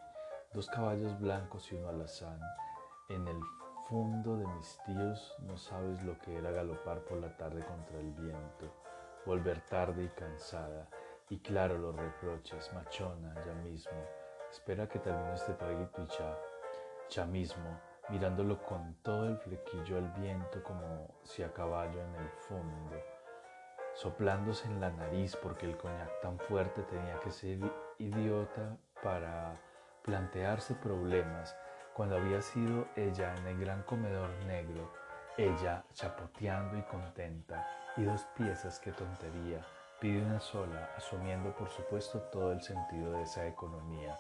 Dos 0.53 0.67
caballos 0.67 1.17
blancos 1.21 1.71
y 1.71 1.75
uno 1.75 1.87
alazán. 1.87 2.37
En 3.07 3.25
el 3.25 3.39
fondo 3.87 4.35
de 4.35 4.45
mis 4.45 4.77
tíos 4.85 5.37
no 5.43 5.55
sabes 5.55 6.03
lo 6.03 6.19
que 6.19 6.35
era 6.35 6.51
galopar 6.51 6.99
por 7.05 7.17
la 7.17 7.37
tarde 7.37 7.63
contra 7.63 7.97
el 7.97 8.11
viento, 8.11 8.73
volver 9.25 9.61
tarde 9.61 10.03
y 10.03 10.09
cansada, 10.09 10.89
y 11.29 11.39
claro 11.39 11.77
los 11.77 11.95
reproches, 11.95 12.73
machona, 12.73 13.33
ya 13.45 13.53
mismo, 13.63 14.03
espera 14.51 14.89
que 14.89 14.99
termine 14.99 15.33
este 15.33 15.53
traguito 15.53 16.01
y 16.01 16.07
ya, 16.07 16.37
ya 17.09 17.25
mismo, 17.25 17.79
mirándolo 18.09 18.61
con 18.63 18.95
todo 19.01 19.27
el 19.27 19.37
flequillo 19.37 19.97
al 19.97 20.11
viento 20.11 20.63
como 20.63 21.09
si 21.23 21.43
a 21.43 21.51
caballo 21.51 22.01
en 22.01 22.15
el 22.15 22.29
fondo, 22.29 22.95
soplándose 23.95 24.67
en 24.67 24.79
la 24.79 24.91
nariz 24.91 25.35
porque 25.35 25.65
el 25.65 25.77
coñac 25.77 26.21
tan 26.21 26.37
fuerte 26.39 26.83
tenía 26.83 27.19
que 27.19 27.31
ser 27.31 27.59
idiota 27.97 28.77
para 29.01 29.59
plantearse 30.03 30.75
problemas 30.75 31.55
cuando 31.93 32.17
había 32.17 32.41
sido 32.41 32.87
ella 32.95 33.33
en 33.37 33.47
el 33.47 33.59
gran 33.59 33.81
comedor 33.83 34.29
negro, 34.45 34.91
ella 35.37 35.83
chapoteando 35.93 36.77
y 36.77 36.81
contenta, 36.83 37.67
y 37.97 38.03
dos 38.03 38.25
piezas, 38.37 38.79
qué 38.79 38.91
tontería, 38.91 39.65
pide 39.99 40.21
una 40.21 40.41
sola, 40.41 40.91
asumiendo 40.97 41.55
por 41.55 41.69
supuesto 41.69 42.19
todo 42.31 42.51
el 42.51 42.61
sentido 42.61 43.13
de 43.13 43.23
esa 43.23 43.47
economía, 43.47 44.17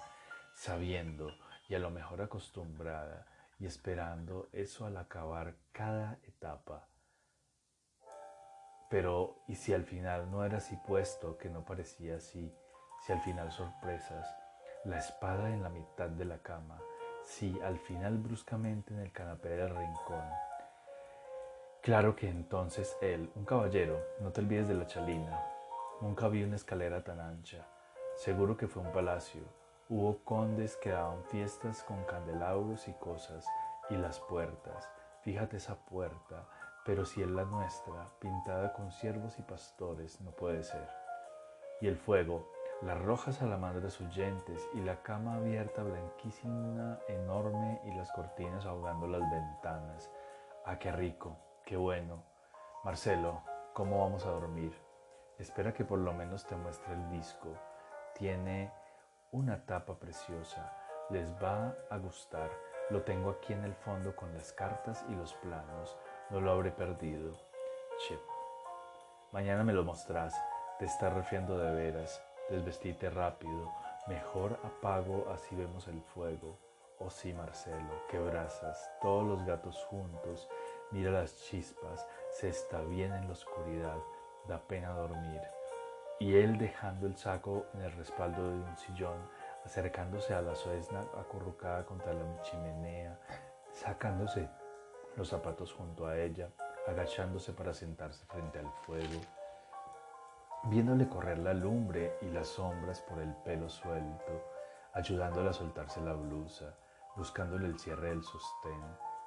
sabiendo 0.53 1.29
y 1.67 1.75
a 1.75 1.79
lo 1.79 1.89
mejor 1.91 2.21
acostumbrada 2.21 3.25
y 3.59 3.65
esperando 3.65 4.49
eso 4.51 4.85
al 4.85 4.97
acabar 4.97 5.55
cada 5.71 6.19
etapa. 6.23 6.87
Pero, 8.89 9.43
¿y 9.47 9.55
si 9.55 9.73
al 9.73 9.83
final 9.83 10.29
no 10.29 10.45
era 10.45 10.57
así 10.57 10.77
puesto, 10.87 11.37
que 11.37 11.49
no 11.49 11.65
parecía 11.65 12.17
así? 12.17 12.53
Si 13.05 13.13
al 13.13 13.21
final 13.21 13.51
sorpresas, 13.51 14.27
la 14.83 14.99
espada 14.99 15.49
en 15.49 15.63
la 15.63 15.69
mitad 15.69 16.09
de 16.09 16.25
la 16.25 16.37
cama, 16.39 16.79
si 17.23 17.59
al 17.61 17.79
final 17.79 18.17
bruscamente 18.17 18.93
en 18.93 18.99
el 18.99 19.11
canapé 19.11 19.49
del 19.49 19.69
rincón. 19.69 20.23
Claro 21.81 22.15
que 22.15 22.29
entonces 22.29 22.95
él, 23.01 23.31
un 23.35 23.45
caballero, 23.45 23.99
no 24.19 24.31
te 24.31 24.41
olvides 24.41 24.67
de 24.67 24.75
la 24.75 24.87
chalina, 24.87 25.43
nunca 26.01 26.27
vi 26.27 26.43
una 26.43 26.55
escalera 26.55 27.03
tan 27.03 27.19
ancha, 27.19 27.65
seguro 28.15 28.57
que 28.57 28.67
fue 28.67 28.83
un 28.83 28.91
palacio, 28.91 29.41
Hubo 29.87 30.17
condes 30.23 30.77
que 30.77 30.89
daban 30.89 31.23
fiestas 31.25 31.83
con 31.83 32.03
candelabros 32.05 32.87
y 32.87 32.93
cosas, 32.93 33.45
y 33.87 33.95
las 33.95 34.19
puertas, 34.19 34.89
fíjate 35.21 35.57
esa 35.57 35.75
puerta, 35.75 36.47
pero 36.83 37.05
si 37.05 37.21
es 37.21 37.29
la 37.29 37.45
nuestra, 37.45 38.09
pintada 38.17 38.73
con 38.73 38.91
ciervos 38.91 39.37
y 39.37 39.43
pastores, 39.43 40.19
no 40.21 40.31
puede 40.31 40.63
ser. 40.63 40.89
Y 41.81 41.87
el 41.87 41.97
fuego, 41.97 42.49
las 42.81 42.99
rojas 42.99 43.35
salamandras 43.35 44.01
huyentes 44.01 44.67
y 44.73 44.81
la 44.81 45.03
cama 45.03 45.35
abierta 45.35 45.83
blanquísima, 45.83 46.97
enorme 47.07 47.79
y 47.85 47.93
las 47.95 48.11
cortinas 48.11 48.65
ahogando 48.65 49.05
las 49.05 49.21
ventanas. 49.29 50.09
Ah, 50.65 50.79
qué 50.79 50.91
rico, 50.91 51.37
qué 51.63 51.77
bueno. 51.77 52.23
Marcelo, 52.83 53.43
¿cómo 53.73 54.01
vamos 54.01 54.25
a 54.25 54.31
dormir? 54.31 54.75
Espera 55.37 55.75
que 55.75 55.85
por 55.85 55.99
lo 55.99 56.11
menos 56.11 56.43
te 56.47 56.55
muestre 56.55 56.95
el 56.95 57.07
disco. 57.11 57.49
Tiene 58.15 58.71
una 59.35 59.65
tapa 59.65 59.99
preciosa. 59.99 60.71
Les 61.09 61.29
va 61.43 61.75
a 61.89 61.97
gustar. 61.97 62.49
Lo 62.89 63.01
tengo 63.01 63.31
aquí 63.31 63.51
en 63.51 63.65
el 63.65 63.75
fondo 63.75 64.15
con 64.15 64.33
las 64.33 64.53
cartas 64.53 65.03
y 65.09 65.13
los 65.13 65.33
planos. 65.33 65.97
No 66.29 66.39
lo 66.39 66.51
habré 66.51 66.71
perdido. 66.71 67.33
Chip. 67.99 68.19
Mañana 69.33 69.65
me 69.65 69.73
lo 69.73 69.83
mostrás. 69.83 70.33
Te 70.79 70.85
está 70.85 71.09
refiando 71.09 71.57
de 71.57 71.69
veras. 71.73 72.23
Desvestite 72.49 73.09
rápido. 73.09 73.73
Mejor 74.07 74.57
apago 74.63 75.27
así 75.33 75.53
vemos 75.53 75.89
el 75.89 76.01
fuego. 76.01 76.57
Oh 76.99 77.09
sí, 77.09 77.33
Marcelo, 77.33 78.05
qué 78.09 78.17
brasas. 78.17 78.89
Todos 79.01 79.27
los 79.27 79.45
gatos 79.45 79.83
juntos. 79.89 80.47
Mira 80.91 81.11
las 81.11 81.35
chispas. 81.43 82.07
Se 82.31 82.47
está 82.47 82.79
bien 82.79 83.11
en 83.11 83.27
la 83.27 83.33
oscuridad. 83.33 83.97
Da 84.47 84.59
pena 84.59 84.93
dormir. 84.93 85.41
Y 86.19 86.35
él 86.35 86.57
dejando 86.57 87.07
el 87.07 87.17
saco 87.17 87.65
en 87.73 87.81
el 87.81 87.91
respaldo 87.93 88.49
de 88.49 88.55
un 88.55 88.77
sillón, 88.77 89.17
acercándose 89.65 90.33
a 90.33 90.41
la 90.41 90.55
suezna 90.55 91.01
acurrucada 91.17 91.85
contra 91.85 92.13
la 92.13 92.41
chimenea, 92.41 93.19
sacándose 93.71 94.49
los 95.17 95.29
zapatos 95.29 95.73
junto 95.73 96.07
a 96.07 96.17
ella, 96.17 96.49
agachándose 96.87 97.53
para 97.53 97.73
sentarse 97.73 98.25
frente 98.25 98.59
al 98.59 98.71
fuego, 98.85 99.21
viéndole 100.63 101.07
correr 101.07 101.39
la 101.39 101.53
lumbre 101.53 102.17
y 102.21 102.29
las 102.29 102.47
sombras 102.47 103.01
por 103.01 103.19
el 103.19 103.33
pelo 103.43 103.69
suelto, 103.69 104.45
ayudándole 104.93 105.49
a 105.49 105.53
soltarse 105.53 105.99
la 106.01 106.13
blusa, 106.13 106.75
buscándole 107.15 107.67
el 107.67 107.79
cierre 107.79 108.09
del 108.09 108.23
sostén, 108.23 108.81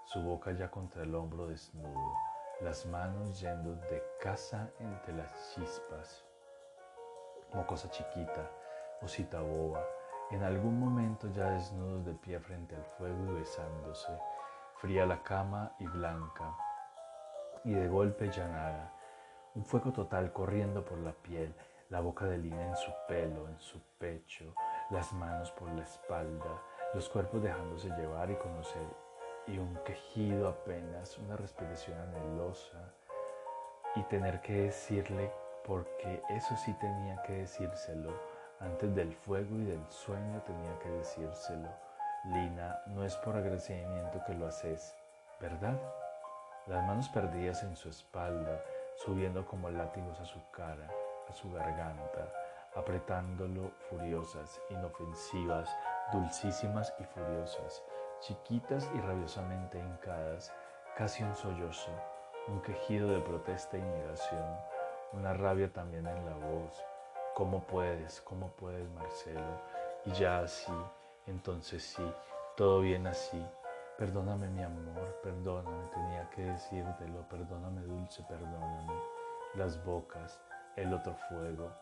su 0.04 0.22
boca 0.22 0.52
ya 0.52 0.70
contra 0.70 1.02
el 1.02 1.14
hombro 1.14 1.46
desnudo, 1.46 2.14
las 2.60 2.86
manos 2.86 3.40
yendo 3.40 3.74
de 3.74 4.02
casa 4.20 4.70
entre 4.78 5.14
las 5.14 5.54
chispas, 5.54 6.27
como 7.50 7.66
cosa 7.66 7.90
chiquita, 7.90 8.50
osita 9.02 9.40
boba, 9.40 9.84
en 10.30 10.42
algún 10.42 10.78
momento 10.78 11.28
ya 11.32 11.50
desnudos 11.50 12.04
de 12.04 12.14
pie 12.14 12.38
frente 12.40 12.76
al 12.76 12.84
fuego 12.84 13.32
y 13.32 13.40
besándose, 13.40 14.12
fría 14.76 15.06
la 15.06 15.22
cama 15.22 15.72
y 15.78 15.86
blanca, 15.86 16.54
y 17.64 17.72
de 17.72 17.88
golpe 17.88 18.30
ya 18.30 18.46
nada, 18.46 18.92
un 19.54 19.64
fuego 19.64 19.92
total 19.92 20.32
corriendo 20.32 20.84
por 20.84 20.98
la 20.98 21.12
piel, 21.12 21.54
la 21.88 22.00
boca 22.00 22.26
de 22.26 22.38
Lina 22.38 22.68
en 22.68 22.76
su 22.76 22.92
pelo, 23.08 23.48
en 23.48 23.58
su 23.58 23.80
pecho, 23.98 24.54
las 24.90 25.12
manos 25.12 25.50
por 25.52 25.70
la 25.72 25.82
espalda, 25.82 26.62
los 26.94 27.08
cuerpos 27.08 27.42
dejándose 27.42 27.88
llevar 27.90 28.30
y 28.30 28.36
conocer, 28.36 28.86
y 29.46 29.58
un 29.58 29.74
quejido 29.84 30.48
apenas, 30.48 31.16
una 31.18 31.36
respiración 31.36 31.98
anhelosa, 31.98 32.92
y 33.96 34.02
tener 34.04 34.42
que 34.42 34.52
decirle, 34.64 35.32
porque 35.68 36.22
eso 36.30 36.56
sí 36.56 36.72
tenía 36.80 37.22
que 37.22 37.34
decírselo, 37.34 38.10
antes 38.58 38.94
del 38.94 39.12
fuego 39.12 39.54
y 39.56 39.64
del 39.66 39.86
sueño 39.90 40.42
tenía 40.46 40.78
que 40.78 40.88
decírselo. 40.88 41.68
Lina, 42.24 42.80
no 42.86 43.04
es 43.04 43.14
por 43.16 43.36
agradecimiento 43.36 44.24
que 44.26 44.32
lo 44.32 44.46
haces, 44.46 44.96
¿verdad? 45.38 45.78
Las 46.66 46.86
manos 46.86 47.10
perdidas 47.10 47.62
en 47.64 47.76
su 47.76 47.90
espalda, 47.90 48.64
subiendo 48.96 49.46
como 49.46 49.68
látigos 49.68 50.18
a 50.20 50.24
su 50.24 50.40
cara, 50.50 50.88
a 51.28 51.32
su 51.34 51.52
garganta, 51.52 52.32
apretándolo 52.74 53.70
furiosas, 53.90 54.58
inofensivas, 54.70 55.68
dulcísimas 56.14 56.94
y 56.98 57.04
furiosas, 57.04 57.84
chiquitas 58.20 58.90
y 58.94 59.00
rabiosamente 59.00 59.78
hincadas, 59.78 60.50
casi 60.96 61.22
un 61.22 61.36
sollozo, 61.36 61.92
un 62.48 62.62
quejido 62.62 63.08
de 63.08 63.20
protesta 63.20 63.76
y 63.76 63.82
negación, 63.82 64.77
una 65.12 65.32
rabia 65.32 65.72
también 65.72 66.06
en 66.06 66.26
la 66.26 66.36
voz. 66.36 66.84
¿Cómo 67.34 67.62
puedes? 67.62 68.20
¿Cómo 68.22 68.48
puedes, 68.48 68.88
Marcelo? 68.90 69.60
Y 70.04 70.12
ya 70.12 70.40
así, 70.40 70.72
entonces 71.26 71.82
sí, 71.82 72.12
todo 72.56 72.80
bien 72.80 73.06
así. 73.06 73.44
Perdóname 73.96 74.48
mi 74.48 74.62
amor, 74.62 75.20
perdóname, 75.22 75.88
tenía 75.92 76.28
que 76.30 76.42
decírtelo, 76.42 77.28
perdóname 77.28 77.82
dulce, 77.82 78.22
perdóname. 78.28 78.92
Las 79.54 79.82
bocas, 79.84 80.40
el 80.76 80.92
otro 80.94 81.14
fuego, 81.28 81.72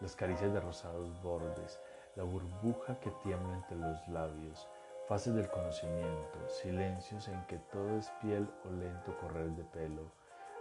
las 0.00 0.14
caricias 0.14 0.52
de 0.52 0.60
rosados 0.60 1.20
bordes, 1.22 1.80
la 2.16 2.22
burbuja 2.22 2.98
que 3.00 3.10
tiembla 3.22 3.54
entre 3.54 3.76
los 3.76 4.08
labios, 4.08 4.68
fases 5.08 5.34
del 5.34 5.48
conocimiento, 5.48 6.48
silencios 6.48 7.28
en 7.28 7.44
que 7.46 7.58
todo 7.58 7.98
es 7.98 8.08
piel 8.22 8.48
o 8.64 8.70
lento 8.70 9.16
correr 9.18 9.50
de 9.50 9.64
pelo, 9.64 10.12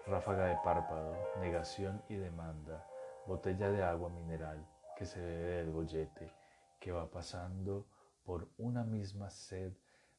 ráfaga 0.05 0.45
de 0.45 0.57
párpado, 0.57 1.15
negación 1.39 2.01
y 2.09 2.15
demanda, 2.15 2.85
botella 3.25 3.69
de 3.71 3.83
agua 3.83 4.09
mineral 4.09 4.65
que 4.97 5.05
se 5.05 5.19
bebe 5.19 5.55
del 5.55 5.71
bollete, 5.71 6.31
que 6.79 6.91
va 6.91 7.09
pasando 7.09 7.87
por 8.25 8.49
una 8.57 8.83
misma 8.83 9.29
sed 9.29 9.71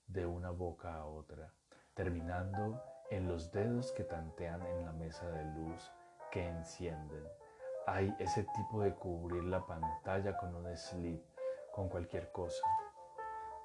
de 0.07 0.25
una 0.27 0.51
boca 0.51 0.95
a 0.95 1.05
otra, 1.05 1.53
terminando 1.95 2.83
en 3.11 3.29
los 3.29 3.53
dedos 3.53 3.93
que 3.93 4.05
tantean 4.05 4.63
en 4.67 4.85
la 4.87 4.93
mesa 4.93 5.29
de 5.31 5.45
luz 5.45 5.93
que 6.31 6.49
encienden. 6.49 7.25
Hay 7.87 8.15
ese 8.19 8.45
tipo 8.55 8.81
de 8.81 8.95
cubrir 8.95 9.45
la 9.45 9.67
pantalla 9.67 10.37
con 10.39 10.55
un 10.55 10.77
slip, 10.77 11.23
con 11.73 11.89
cualquier 11.91 12.33
cosa. 12.33 12.65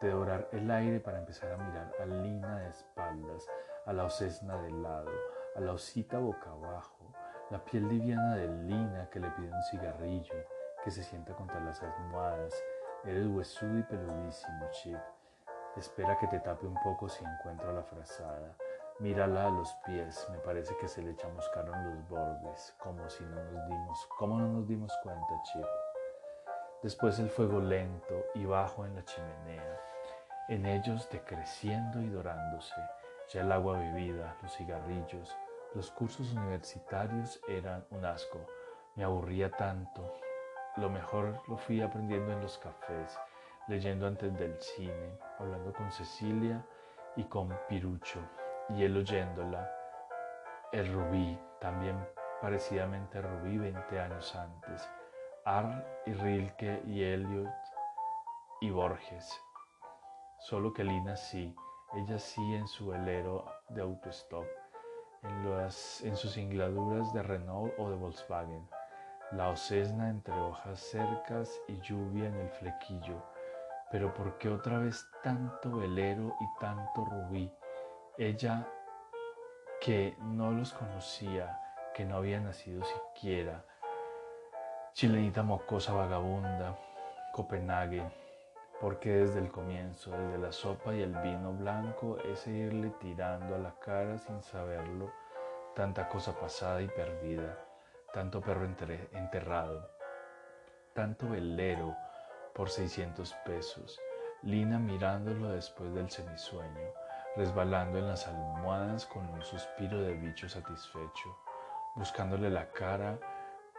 De 0.02 0.10
dorar 0.10 0.50
el 0.52 0.70
aire 0.70 1.00
para 1.00 1.20
empezar 1.20 1.52
a 1.54 1.58
mirar 1.58 1.94
a 2.00 2.06
Lina 2.06 2.60
de 2.60 2.70
espaldas, 2.70 3.48
a 3.86 3.94
la 3.94 4.06
osesna 4.06 4.62
de 4.62 4.72
lado, 4.72 5.12
la 5.60 5.74
osita 5.74 6.20
boca 6.20 6.52
abajo, 6.52 7.14
la 7.50 7.64
piel 7.64 7.88
liviana 7.88 8.36
de 8.36 8.48
Lina 8.48 9.10
que 9.10 9.20
le 9.20 9.30
pide 9.32 9.52
un 9.52 9.64
cigarrillo, 9.64 10.36
que 10.84 10.92
se 10.92 11.04
sienta 11.04 11.34
contra 11.34 11.60
las 11.60 11.82
almohadas. 11.82 12.54
Eres 13.04 13.28
huesudo 13.28 13.80
y 13.80 13.84
peludísimo, 13.84 14.70
Chip. 14.72 15.00
Espera 15.76 16.18
que 16.18 16.28
te 16.28 16.40
tape 16.40 16.66
un 16.66 16.78
poco 16.84 17.10
si 17.10 17.24
encuentro 17.24 17.72
la 17.74 17.84
frazada. 17.84 18.56
Mírala 19.00 19.48
a 19.48 19.50
los 19.50 19.74
pies, 19.86 20.28
me 20.32 20.38
parece 20.40 20.76
que 20.78 20.88
se 20.88 21.02
le 21.02 21.16
chamuscaron 21.16 21.86
los 21.86 22.10
bordes, 22.10 22.76
como 22.80 23.10
si 23.10 23.24
no 23.24 23.44
nos 23.44 23.68
dimos, 23.68 24.10
como 24.18 24.38
no 24.38 24.48
nos 24.48 24.68
dimos 24.68 24.92
cuenta, 25.04 25.42
Chip. 25.44 25.66
Después 26.84 27.20
el 27.20 27.30
fuego 27.30 27.60
lento 27.60 28.26
y 28.36 28.46
bajo 28.46 28.86
en 28.86 28.96
la 28.96 29.04
chimenea, 29.04 29.80
en 30.50 30.66
ellos 30.66 31.10
decreciendo 31.10 32.02
y 32.02 32.10
dorándose, 32.10 32.76
ya 33.30 33.42
el 33.42 33.52
agua 33.52 33.78
bebida, 33.78 34.36
los 34.42 34.56
cigarrillos, 34.56 35.38
los 35.76 35.92
cursos 35.92 36.34
universitarios 36.34 37.40
eran 37.48 37.86
un 37.92 38.04
asco, 38.04 38.40
me 38.96 39.04
aburría 39.04 39.52
tanto. 39.52 40.16
Lo 40.78 40.90
mejor 40.90 41.42
lo 41.48 41.58
fui 41.58 41.82
aprendiendo 41.82 42.34
en 42.34 42.42
los 42.42 42.58
cafés, 42.58 43.20
leyendo 43.68 44.08
antes 44.08 44.36
del 44.38 44.60
cine, 44.60 45.20
hablando 45.38 45.72
con 45.74 45.92
Cecilia 45.92 46.66
y 47.16 47.24
con 47.26 47.56
Pirucho, 47.68 48.20
y 48.70 48.84
él 48.84 48.98
oyéndola. 48.98 49.72
El 50.72 50.92
Rubí, 50.92 51.38
también 51.60 51.98
parecidamente 52.42 53.22
Rubí 53.22 53.58
20 53.58 54.00
años 54.00 54.36
antes. 54.36 54.90
Arl 55.46 55.84
y 56.06 56.14
Rilke 56.14 56.82
y 56.86 57.04
Eliot 57.04 57.50
y 58.62 58.70
Borges. 58.72 59.40
Solo 60.40 60.74
que 60.74 60.84
Lina 60.84 61.16
sí, 61.16 61.56
ella 61.94 62.18
sí 62.20 62.42
en 62.54 62.68
su 62.68 62.88
velero 62.88 63.46
de 63.70 63.82
autostop, 63.82 64.46
en, 65.24 66.16
sus 66.16 66.38
ingladuras 66.38 67.14
de 67.14 67.24
Renault 67.24 67.74
o 67.78 67.90
de 67.90 67.96
Volkswagen. 67.96 68.68
La 69.32 69.50
ocesna 69.50 70.10
entre 70.10 70.34
hojas 70.34 70.80
cercas 70.80 71.52
y 71.68 71.80
lluvia 71.82 72.28
en 72.28 72.36
el 72.36 72.50
flequillo 72.50 73.22
pero 73.92 74.14
¿por 74.14 74.38
qué 74.38 74.50
otra 74.50 74.78
vez 74.78 75.08
tanto 75.24 75.78
velero 75.78 76.36
y 76.40 76.60
tanto 76.60 77.06
rubí? 77.06 77.52
Ella 78.18 78.68
que 79.82 80.16
no 80.20 80.52
los 80.52 80.74
conocía, 80.74 81.60
que 81.96 82.06
no 82.06 82.18
había 82.18 82.40
nacido 82.40 82.84
siquiera, 82.84 83.66
chilenita 84.94 85.42
mocosa 85.42 85.94
vagabunda, 85.94 86.78
Copenhague, 87.34 88.04
porque 88.80 89.10
desde 89.10 89.40
el 89.40 89.52
comienzo, 89.52 90.12
desde 90.12 90.38
la 90.38 90.52
sopa 90.52 90.94
y 90.94 91.02
el 91.02 91.14
vino 91.18 91.54
blanco, 91.54 92.18
ese 92.20 92.52
irle 92.52 92.92
tirando 93.00 93.56
a 93.56 93.60
la 93.60 93.76
cara 93.80 94.18
sin 94.18 94.42
saberlo, 94.42 95.12
tanta 95.76 96.08
cosa 96.08 96.38
pasada 96.40 96.82
y 96.82 96.88
perdida, 96.88 97.58
tanto 98.14 98.42
perro 98.42 98.66
enterrado, 98.66 99.90
tanto 100.94 101.30
velero, 101.30 101.96
por 102.54 102.70
600 102.70 103.34
pesos. 103.46 104.00
Lina 104.42 104.80
mirándolo 104.80 105.50
después 105.50 105.94
del 105.94 106.10
semisueño, 106.10 106.94
resbalando 107.36 108.00
en 108.00 108.08
las 108.08 108.28
almohadas 108.28 109.06
con 109.06 109.28
un 109.30 109.42
suspiro 109.42 110.02
de 110.02 110.14
bicho 110.14 110.48
satisfecho, 110.48 111.38
buscándole 111.96 112.50
la 112.50 112.70
cara 112.72 113.20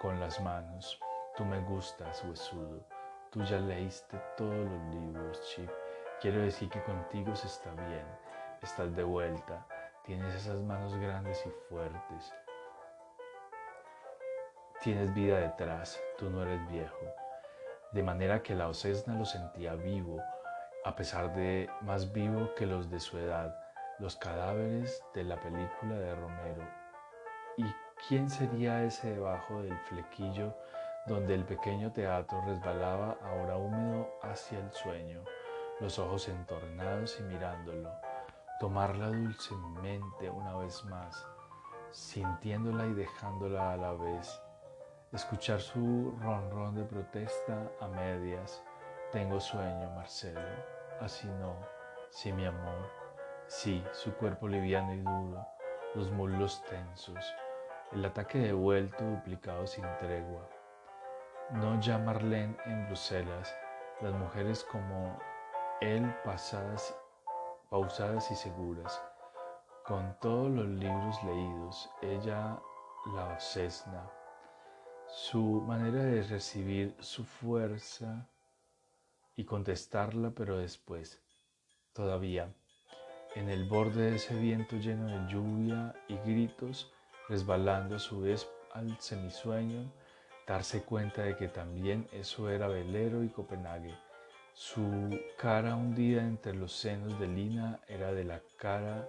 con 0.00 0.20
las 0.20 0.40
manos. 0.40 1.00
Tú 1.36 1.44
me 1.44 1.60
gustas, 1.60 2.22
huesudo. 2.24 2.99
Tú 3.30 3.42
ya 3.44 3.58
leíste 3.58 4.20
todos 4.36 4.68
los 4.68 4.94
libros, 4.94 5.40
Chip. 5.48 5.70
Quiero 6.20 6.40
decir 6.42 6.68
que 6.68 6.82
contigo 6.82 7.34
se 7.34 7.46
está 7.46 7.70
bien. 7.72 8.06
Estás 8.62 8.94
de 8.94 9.04
vuelta. 9.04 9.66
Tienes 10.04 10.34
esas 10.34 10.60
manos 10.62 10.94
grandes 10.96 11.44
y 11.46 11.50
fuertes. 11.68 12.32
Tienes 14.82 15.14
vida 15.14 15.38
detrás. 15.38 16.00
Tú 16.18 16.28
no 16.28 16.42
eres 16.42 16.68
viejo 16.68 17.06
de 17.92 18.02
manera 18.04 18.42
que 18.42 18.54
la 18.54 18.68
Ocesna 18.68 19.14
lo 19.14 19.24
sentía 19.24 19.74
vivo, 19.74 20.22
a 20.84 20.94
pesar 20.94 21.34
de 21.34 21.68
más 21.80 22.12
vivo 22.12 22.54
que 22.54 22.66
los 22.66 22.88
de 22.88 23.00
su 23.00 23.18
edad, 23.18 23.54
los 23.98 24.16
cadáveres 24.16 25.02
de 25.12 25.24
la 25.24 25.40
película 25.40 25.94
de 25.94 26.14
Romero. 26.14 26.68
¿Y 27.56 27.64
quién 28.06 28.30
sería 28.30 28.84
ese 28.84 29.10
debajo 29.10 29.62
del 29.62 29.76
flequillo 29.88 30.54
donde 31.06 31.34
el 31.34 31.44
pequeño 31.44 31.92
teatro 31.92 32.42
resbalaba 32.46 33.16
ahora 33.22 33.56
húmedo 33.56 34.08
hacia 34.22 34.58
el 34.58 34.70
sueño, 34.72 35.22
los 35.80 35.98
ojos 35.98 36.28
entornados 36.28 37.18
y 37.18 37.22
mirándolo, 37.22 37.90
tomarla 38.58 39.08
dulcemente 39.08 40.28
una 40.28 40.56
vez 40.56 40.84
más, 40.84 41.26
sintiéndola 41.90 42.86
y 42.86 42.92
dejándola 42.92 43.72
a 43.72 43.76
la 43.76 43.92
vez, 43.92 44.42
escuchar 45.12 45.60
su 45.60 46.14
ronrón 46.20 46.74
de 46.74 46.84
protesta 46.84 47.70
a 47.80 47.88
medias. 47.88 48.62
Tengo 49.10 49.40
sueño, 49.40 49.90
Marcelo. 49.96 50.40
Así 51.00 51.26
no, 51.26 51.56
sí, 52.10 52.32
mi 52.32 52.44
amor. 52.44 52.90
Sí, 53.46 53.82
su 53.92 54.14
cuerpo 54.14 54.46
liviano 54.46 54.94
y 54.94 55.00
duro, 55.00 55.44
los 55.94 56.10
muslos 56.12 56.62
tensos, 56.66 57.34
el 57.90 58.04
ataque 58.04 58.38
de 58.38 58.52
vuelto 58.52 59.02
duplicado 59.02 59.66
sin 59.66 59.84
tregua. 59.98 60.59
No 61.52 61.80
ya 61.80 61.98
Marlene 61.98 62.56
en 62.64 62.86
Bruselas, 62.86 63.52
las 64.00 64.14
mujeres 64.14 64.62
como 64.62 65.18
él 65.80 66.14
pasadas, 66.24 66.96
pausadas 67.68 68.30
y 68.30 68.36
seguras, 68.36 69.02
con 69.84 70.16
todos 70.20 70.48
los 70.48 70.68
libros 70.68 71.16
leídos, 71.24 71.90
ella 72.02 72.56
la 73.16 73.34
obsesna, 73.34 74.08
su 75.08 75.60
manera 75.62 76.04
de 76.04 76.22
recibir 76.22 76.94
su 77.00 77.24
fuerza 77.24 78.28
y 79.34 79.44
contestarla, 79.44 80.30
pero 80.30 80.56
después, 80.56 81.20
todavía, 81.92 82.54
en 83.34 83.48
el 83.48 83.68
borde 83.68 84.10
de 84.10 84.16
ese 84.16 84.36
viento 84.36 84.76
lleno 84.76 85.08
de 85.08 85.32
lluvia 85.32 85.96
y 86.06 86.16
gritos, 86.18 86.92
resbalando 87.28 87.96
a 87.96 87.98
su 87.98 88.20
vez 88.20 88.48
al 88.72 89.00
semisueño, 89.00 89.90
darse 90.50 90.82
cuenta 90.82 91.22
de 91.22 91.36
que 91.36 91.46
también 91.46 92.08
eso 92.10 92.50
era 92.50 92.66
velero 92.66 93.22
y 93.22 93.28
Copenhague. 93.28 93.94
Su 94.52 95.16
cara 95.38 95.76
hundida 95.76 96.22
entre 96.22 96.54
los 96.54 96.72
senos 96.72 97.20
de 97.20 97.28
Lina 97.28 97.78
era 97.86 98.12
de 98.12 98.24
la 98.24 98.40
cara 98.56 99.08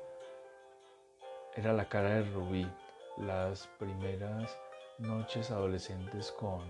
era 1.56 1.74
la 1.74 1.90
cara 1.90 2.10
de 2.12 2.24
Rubí, 2.32 2.72
las 3.18 3.68
primeras 3.80 4.56
noches 5.00 5.50
adolescentes 5.50 6.32
con 6.32 6.62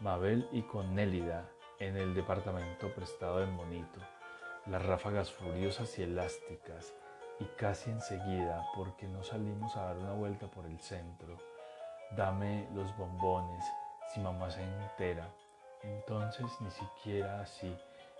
Mabel 0.00 0.46
y 0.52 0.62
con 0.62 0.94
Nélida 0.94 1.48
en 1.78 1.96
el 1.96 2.14
departamento 2.14 2.94
prestado 2.94 3.38
del 3.38 3.50
Monito, 3.50 4.00
las 4.66 4.84
ráfagas 4.84 5.32
furiosas 5.32 5.98
y 5.98 6.02
elásticas, 6.02 6.92
y 7.40 7.44
casi 7.56 7.90
enseguida, 7.90 8.66
porque 8.76 9.08
no 9.08 9.24
salimos 9.24 9.74
a 9.76 9.86
dar 9.86 9.96
una 9.96 10.12
vuelta 10.12 10.46
por 10.46 10.66
el 10.66 10.78
centro, 10.78 11.38
dame 12.16 12.68
los 12.74 12.94
bombones, 12.98 13.64
si 14.12 14.20
mamá 14.20 14.50
se 14.50 14.62
entera. 14.62 15.28
Entonces 15.82 16.46
ni 16.60 16.70
siquiera 16.70 17.40
así, 17.40 17.74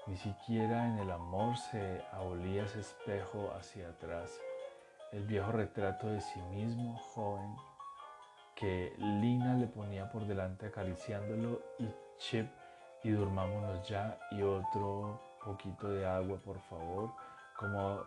ni 0.06 0.16
siquiera 0.16 0.86
en 0.86 0.98
el 0.98 1.10
amor 1.10 1.56
se 1.56 2.02
abolía 2.12 2.64
ese 2.64 2.80
espejo 2.80 3.52
hacia 3.56 3.88
atrás, 3.88 4.40
el 5.12 5.26
viejo 5.26 5.52
retrato 5.52 6.06
de 6.08 6.20
sí 6.20 6.40
mismo, 6.42 6.96
joven, 7.14 7.54
que 8.54 8.94
Lina 8.98 9.54
le 9.54 9.66
ponía 9.66 10.10
por 10.10 10.26
delante 10.26 10.66
acariciándolo 10.66 11.60
y 11.78 11.88
Chip 12.18 12.50
y 13.02 13.10
durmámonos 13.10 13.86
ya 13.88 14.18
y 14.30 14.42
otro 14.42 15.20
poquito 15.44 15.88
de 15.88 16.06
agua 16.06 16.38
por 16.38 16.60
favor, 16.60 17.10
como 17.58 18.04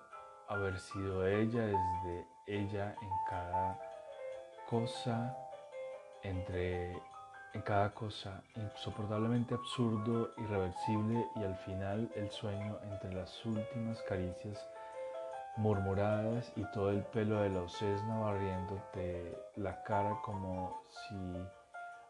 haber 0.48 0.80
sido 0.80 1.26
ella 1.28 1.66
desde 1.66 2.28
ella 2.48 2.96
en 3.02 3.10
cada 3.30 3.80
cosa, 4.70 5.36
entre 6.22 6.96
en 7.54 7.62
cada 7.62 7.94
cosa, 7.94 8.44
insoportablemente 8.56 9.54
absurdo, 9.54 10.32
irreversible 10.38 11.28
y 11.36 11.44
al 11.44 11.56
final 11.58 12.12
el 12.16 12.30
sueño 12.32 12.80
entre 12.84 13.14
las 13.14 13.46
últimas 13.46 14.02
caricias 14.04 14.68
murmuradas 15.58 16.52
y 16.56 16.64
todo 16.72 16.90
el 16.90 17.04
pelo 17.04 17.42
de 17.42 17.50
la 17.50 17.62
ocesna 17.62 18.20
barriéndote 18.20 19.38
la 19.56 19.84
cara 19.84 20.20
como 20.24 20.82
si 20.90 21.16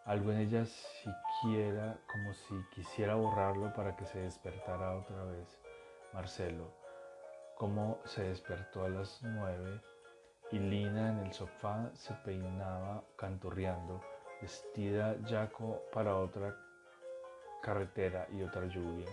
algo 0.06 0.32
en 0.32 0.40
ella 0.40 0.66
siquiera, 0.66 1.98
como 2.12 2.34
si 2.34 2.56
quisiera 2.74 3.16
borrarlo 3.16 3.74
para 3.74 3.96
que 3.96 4.06
se 4.06 4.20
despertara 4.20 4.96
otra 4.96 5.24
vez. 5.26 5.60
Marcelo, 6.14 6.72
como 7.58 8.00
se 8.06 8.24
despertó 8.24 8.86
a 8.86 8.90
las 8.90 9.20
nueve 9.24 9.82
y 10.52 10.60
Lina 10.60 11.10
en 11.10 11.20
el 11.20 11.34
sofá 11.34 11.90
se 11.96 12.14
peinaba 12.26 13.04
canturreando, 13.18 14.02
vestida 14.44 15.16
yaco 15.24 15.84
para 15.94 16.18
otra 16.18 16.54
carretera 17.62 18.28
y 18.30 18.44
otra 18.44 18.66
lluvia. 18.66 19.08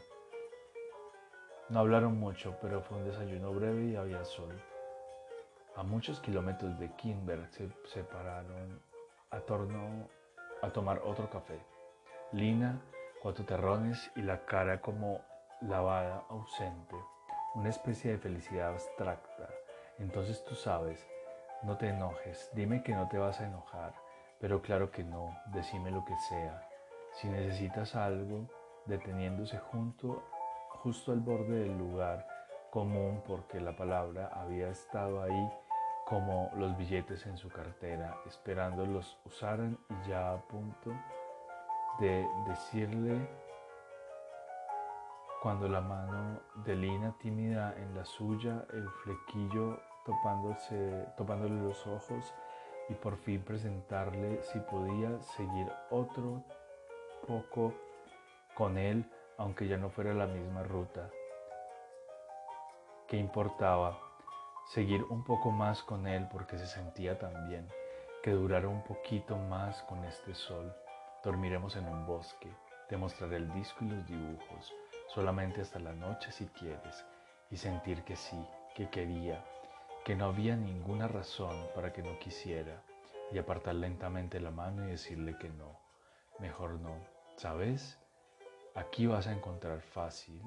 No 1.68 1.78
hablaron 1.78 2.18
mucho, 2.18 2.56
pero 2.60 2.82
fue 2.82 2.98
un 2.98 3.04
desayuno 3.04 3.52
breve 3.52 3.84
y 3.84 3.96
había 3.96 4.24
sol. 4.24 4.60
A 5.76 5.84
muchos 5.84 6.18
kilómetros 6.18 6.76
de 6.80 6.90
Kinberg 6.96 7.48
se 7.52 7.70
separaron 7.84 8.82
a 9.30 9.38
torno 9.38 10.08
a 10.62 10.70
tomar 10.70 11.00
otro 11.04 11.30
café. 11.30 11.60
Lina, 12.32 12.80
cuatro 13.22 13.44
terrones 13.44 14.10
y 14.16 14.22
la 14.22 14.44
cara 14.46 14.80
como 14.80 15.20
lavada, 15.60 16.24
ausente, 16.28 16.96
una 17.54 17.68
especie 17.68 18.10
de 18.10 18.18
felicidad 18.18 18.70
abstracta. 18.70 19.48
Entonces 20.00 20.44
tú 20.44 20.56
sabes, 20.56 21.06
no 21.62 21.76
te 21.76 21.88
enojes, 21.88 22.50
dime 22.52 22.82
que 22.82 22.94
no 22.94 23.08
te 23.08 23.18
vas 23.18 23.40
a 23.40 23.46
enojar, 23.46 23.94
pero 24.40 24.62
claro 24.62 24.90
que 24.90 25.04
no, 25.04 25.36
decime 25.52 25.90
lo 25.90 26.04
que 26.04 26.16
sea. 26.28 26.66
Si 27.12 27.28
necesitas 27.28 27.94
algo, 27.94 28.48
deteniéndose 28.86 29.58
junto 29.58 30.22
justo 30.82 31.12
al 31.12 31.20
borde 31.20 31.60
del 31.60 31.76
lugar 31.76 32.26
común 32.70 33.22
porque 33.26 33.60
la 33.60 33.76
palabra 33.76 34.30
había 34.34 34.70
estado 34.70 35.22
ahí 35.22 35.50
como 36.06 36.50
los 36.56 36.76
billetes 36.76 37.26
en 37.26 37.36
su 37.36 37.48
cartera, 37.50 38.16
esperando 38.26 38.86
los 38.86 39.18
usaran 39.24 39.78
y 39.88 40.08
ya 40.08 40.32
a 40.32 40.38
punto 40.38 40.90
de 42.00 42.26
decirle 42.48 43.28
cuando 45.42 45.68
la 45.68 45.80
mano 45.80 46.40
de 46.64 46.74
Lina 46.74 47.14
tímida 47.18 47.74
en 47.76 47.94
la 47.94 48.04
suya, 48.04 48.64
el 48.72 48.88
flequillo 49.04 49.80
topándose, 50.04 51.06
topándole 51.16 51.60
los 51.62 51.86
ojos 51.86 52.34
y 52.88 52.94
por 52.94 53.16
fin 53.18 53.42
presentarle 53.42 54.42
si 54.42 54.58
podía 54.60 55.20
seguir 55.20 55.70
otro 55.90 56.42
poco 57.26 57.74
con 58.54 58.78
él 58.78 59.04
aunque 59.40 59.66
ya 59.66 59.78
no 59.78 59.88
fuera 59.88 60.12
la 60.12 60.26
misma 60.26 60.62
ruta. 60.62 61.08
¿Qué 63.08 63.16
importaba? 63.16 63.98
Seguir 64.66 65.02
un 65.04 65.24
poco 65.24 65.50
más 65.50 65.82
con 65.82 66.06
él 66.06 66.28
porque 66.30 66.58
se 66.58 66.66
sentía 66.66 67.18
tan 67.18 67.48
bien, 67.48 67.66
que 68.22 68.32
durara 68.32 68.68
un 68.68 68.84
poquito 68.84 69.36
más 69.36 69.82
con 69.84 70.04
este 70.04 70.34
sol. 70.34 70.76
Dormiremos 71.24 71.74
en 71.76 71.88
un 71.88 72.06
bosque, 72.06 72.52
te 72.90 72.98
mostraré 72.98 73.36
el 73.36 73.50
disco 73.54 73.82
y 73.82 73.88
los 73.88 74.06
dibujos, 74.06 74.74
solamente 75.08 75.62
hasta 75.62 75.78
la 75.78 75.94
noche 75.94 76.30
si 76.32 76.46
quieres, 76.48 77.06
y 77.50 77.56
sentir 77.56 78.04
que 78.04 78.16
sí, 78.16 78.46
que 78.74 78.90
quería, 78.90 79.42
que 80.04 80.16
no 80.16 80.26
había 80.26 80.56
ninguna 80.56 81.08
razón 81.08 81.68
para 81.74 81.92
que 81.92 82.02
no 82.02 82.18
quisiera, 82.18 82.82
y 83.32 83.38
apartar 83.38 83.74
lentamente 83.74 84.40
la 84.40 84.50
mano 84.50 84.86
y 84.86 84.90
decirle 84.90 85.36
que 85.38 85.48
no, 85.50 85.78
mejor 86.38 86.80
no, 86.80 86.96
¿sabes? 87.36 87.98
Aquí 88.74 89.06
vas 89.06 89.26
a 89.26 89.32
encontrar 89.32 89.80
fácil. 89.82 90.42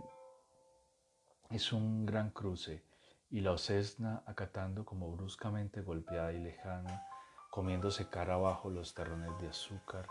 Es 1.50 1.72
un 1.72 2.06
gran 2.06 2.32
cruce 2.32 2.84
y 3.30 3.42
la 3.42 3.52
ocesna 3.52 4.24
acatando 4.26 4.86
como 4.86 5.12
bruscamente 5.12 5.82
golpeada 5.82 6.34
y 6.34 6.40
lejana, 6.40 7.06
comiéndose 7.52 8.10
cara 8.10 8.36
abajo 8.36 8.70
los 8.70 8.94
terrones 8.94 9.32
de 9.40 9.50
azúcar, 9.50 10.08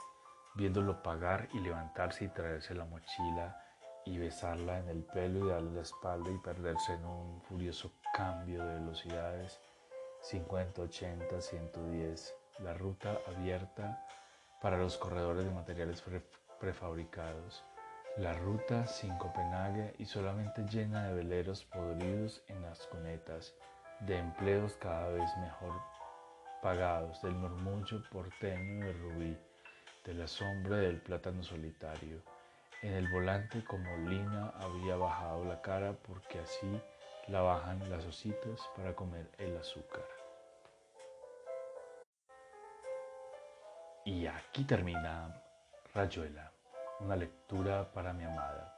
viéndolo 0.54 1.02
pagar 1.02 1.48
y 1.52 1.60
levantarse 1.60 2.24
y 2.24 2.28
traerse 2.28 2.74
la 2.74 2.84
mochila 2.84 3.56
y 4.04 4.18
besarla 4.18 4.78
en 4.78 4.88
el 4.88 5.02
pelo 5.04 5.46
y 5.46 5.48
darle 5.50 5.72
la 5.72 5.82
espalda 5.82 6.30
y 6.30 6.38
perderse 6.38 6.94
en 6.94 7.04
un 7.04 7.40
furioso 7.42 7.92
cambio 8.14 8.64
de 8.64 8.74
velocidades. 8.74 9.60
50, 10.22 10.82
80, 10.82 11.40
110, 11.40 12.34
la 12.60 12.74
ruta 12.74 13.18
abierta 13.26 14.06
para 14.60 14.78
los 14.78 14.96
corredores 14.96 15.44
de 15.44 15.50
materiales 15.50 16.02
prefabricados. 16.60 17.64
La 18.18 18.34
ruta 18.34 18.86
sin 18.86 19.16
Copenhague 19.16 19.94
y 19.98 20.04
solamente 20.04 20.62
llena 20.64 21.08
de 21.08 21.14
veleros 21.14 21.64
podridos 21.64 22.42
en 22.48 22.62
las 22.62 22.86
cunetas, 22.86 23.54
de 24.00 24.18
empleos 24.18 24.74
cada 24.74 25.08
vez 25.08 25.28
mejor 25.38 25.80
pagados, 26.62 27.20
del 27.22 27.34
murmullo 27.34 28.02
porteño 28.10 28.86
de 28.86 28.92
Rubí, 28.92 29.38
de 30.04 30.14
la 30.14 30.28
sombra 30.28 30.76
del 30.76 31.00
plátano 31.00 31.42
solitario. 31.42 32.22
En 32.82 32.94
el 32.94 33.08
volante 33.08 33.62
como 33.64 33.96
Lina 33.96 34.52
había 34.60 34.96
bajado 34.96 35.44
la 35.44 35.62
cara 35.62 35.92
porque 35.92 36.40
así 36.40 36.82
la 37.28 37.40
bajan 37.40 37.88
las 37.88 38.04
ositas 38.04 38.60
para 38.76 38.92
comer 38.92 39.30
el 39.38 39.56
azúcar. 39.56 40.04
Y 44.04 44.26
aquí 44.26 44.64
termina 44.64 45.40
Rayuela 45.94 46.50
una 46.98 47.14
lectura 47.14 47.92
para 47.92 48.12
mi 48.12 48.24
amada. 48.24 48.74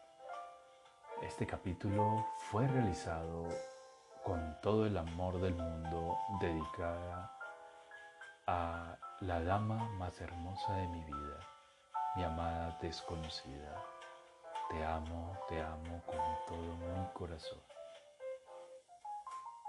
Este 1.23 1.47
capítulo 1.47 2.27
fue 2.51 2.69
realizado 2.69 3.49
con 4.23 4.59
todo 4.61 4.85
el 4.85 4.99
amor 4.99 5.41
del 5.41 5.55
mundo 5.55 6.19
dedicada 6.41 7.33
a 8.47 8.99
la 9.21 9.43
dama 9.43 9.89
más 9.99 10.21
hermosa 10.21 10.75
de 10.75 10.89
mi 10.89 11.05
vida, 11.05 11.39
mi 12.17 12.25
amada 12.25 12.77
desconocida. 12.83 13.94
Te 14.75 14.85
amo, 14.85 15.39
te 15.49 15.62
amo 15.62 16.03
con 16.05 16.18
todo 16.49 16.77
mi 16.77 17.07
corazón. 17.12 17.74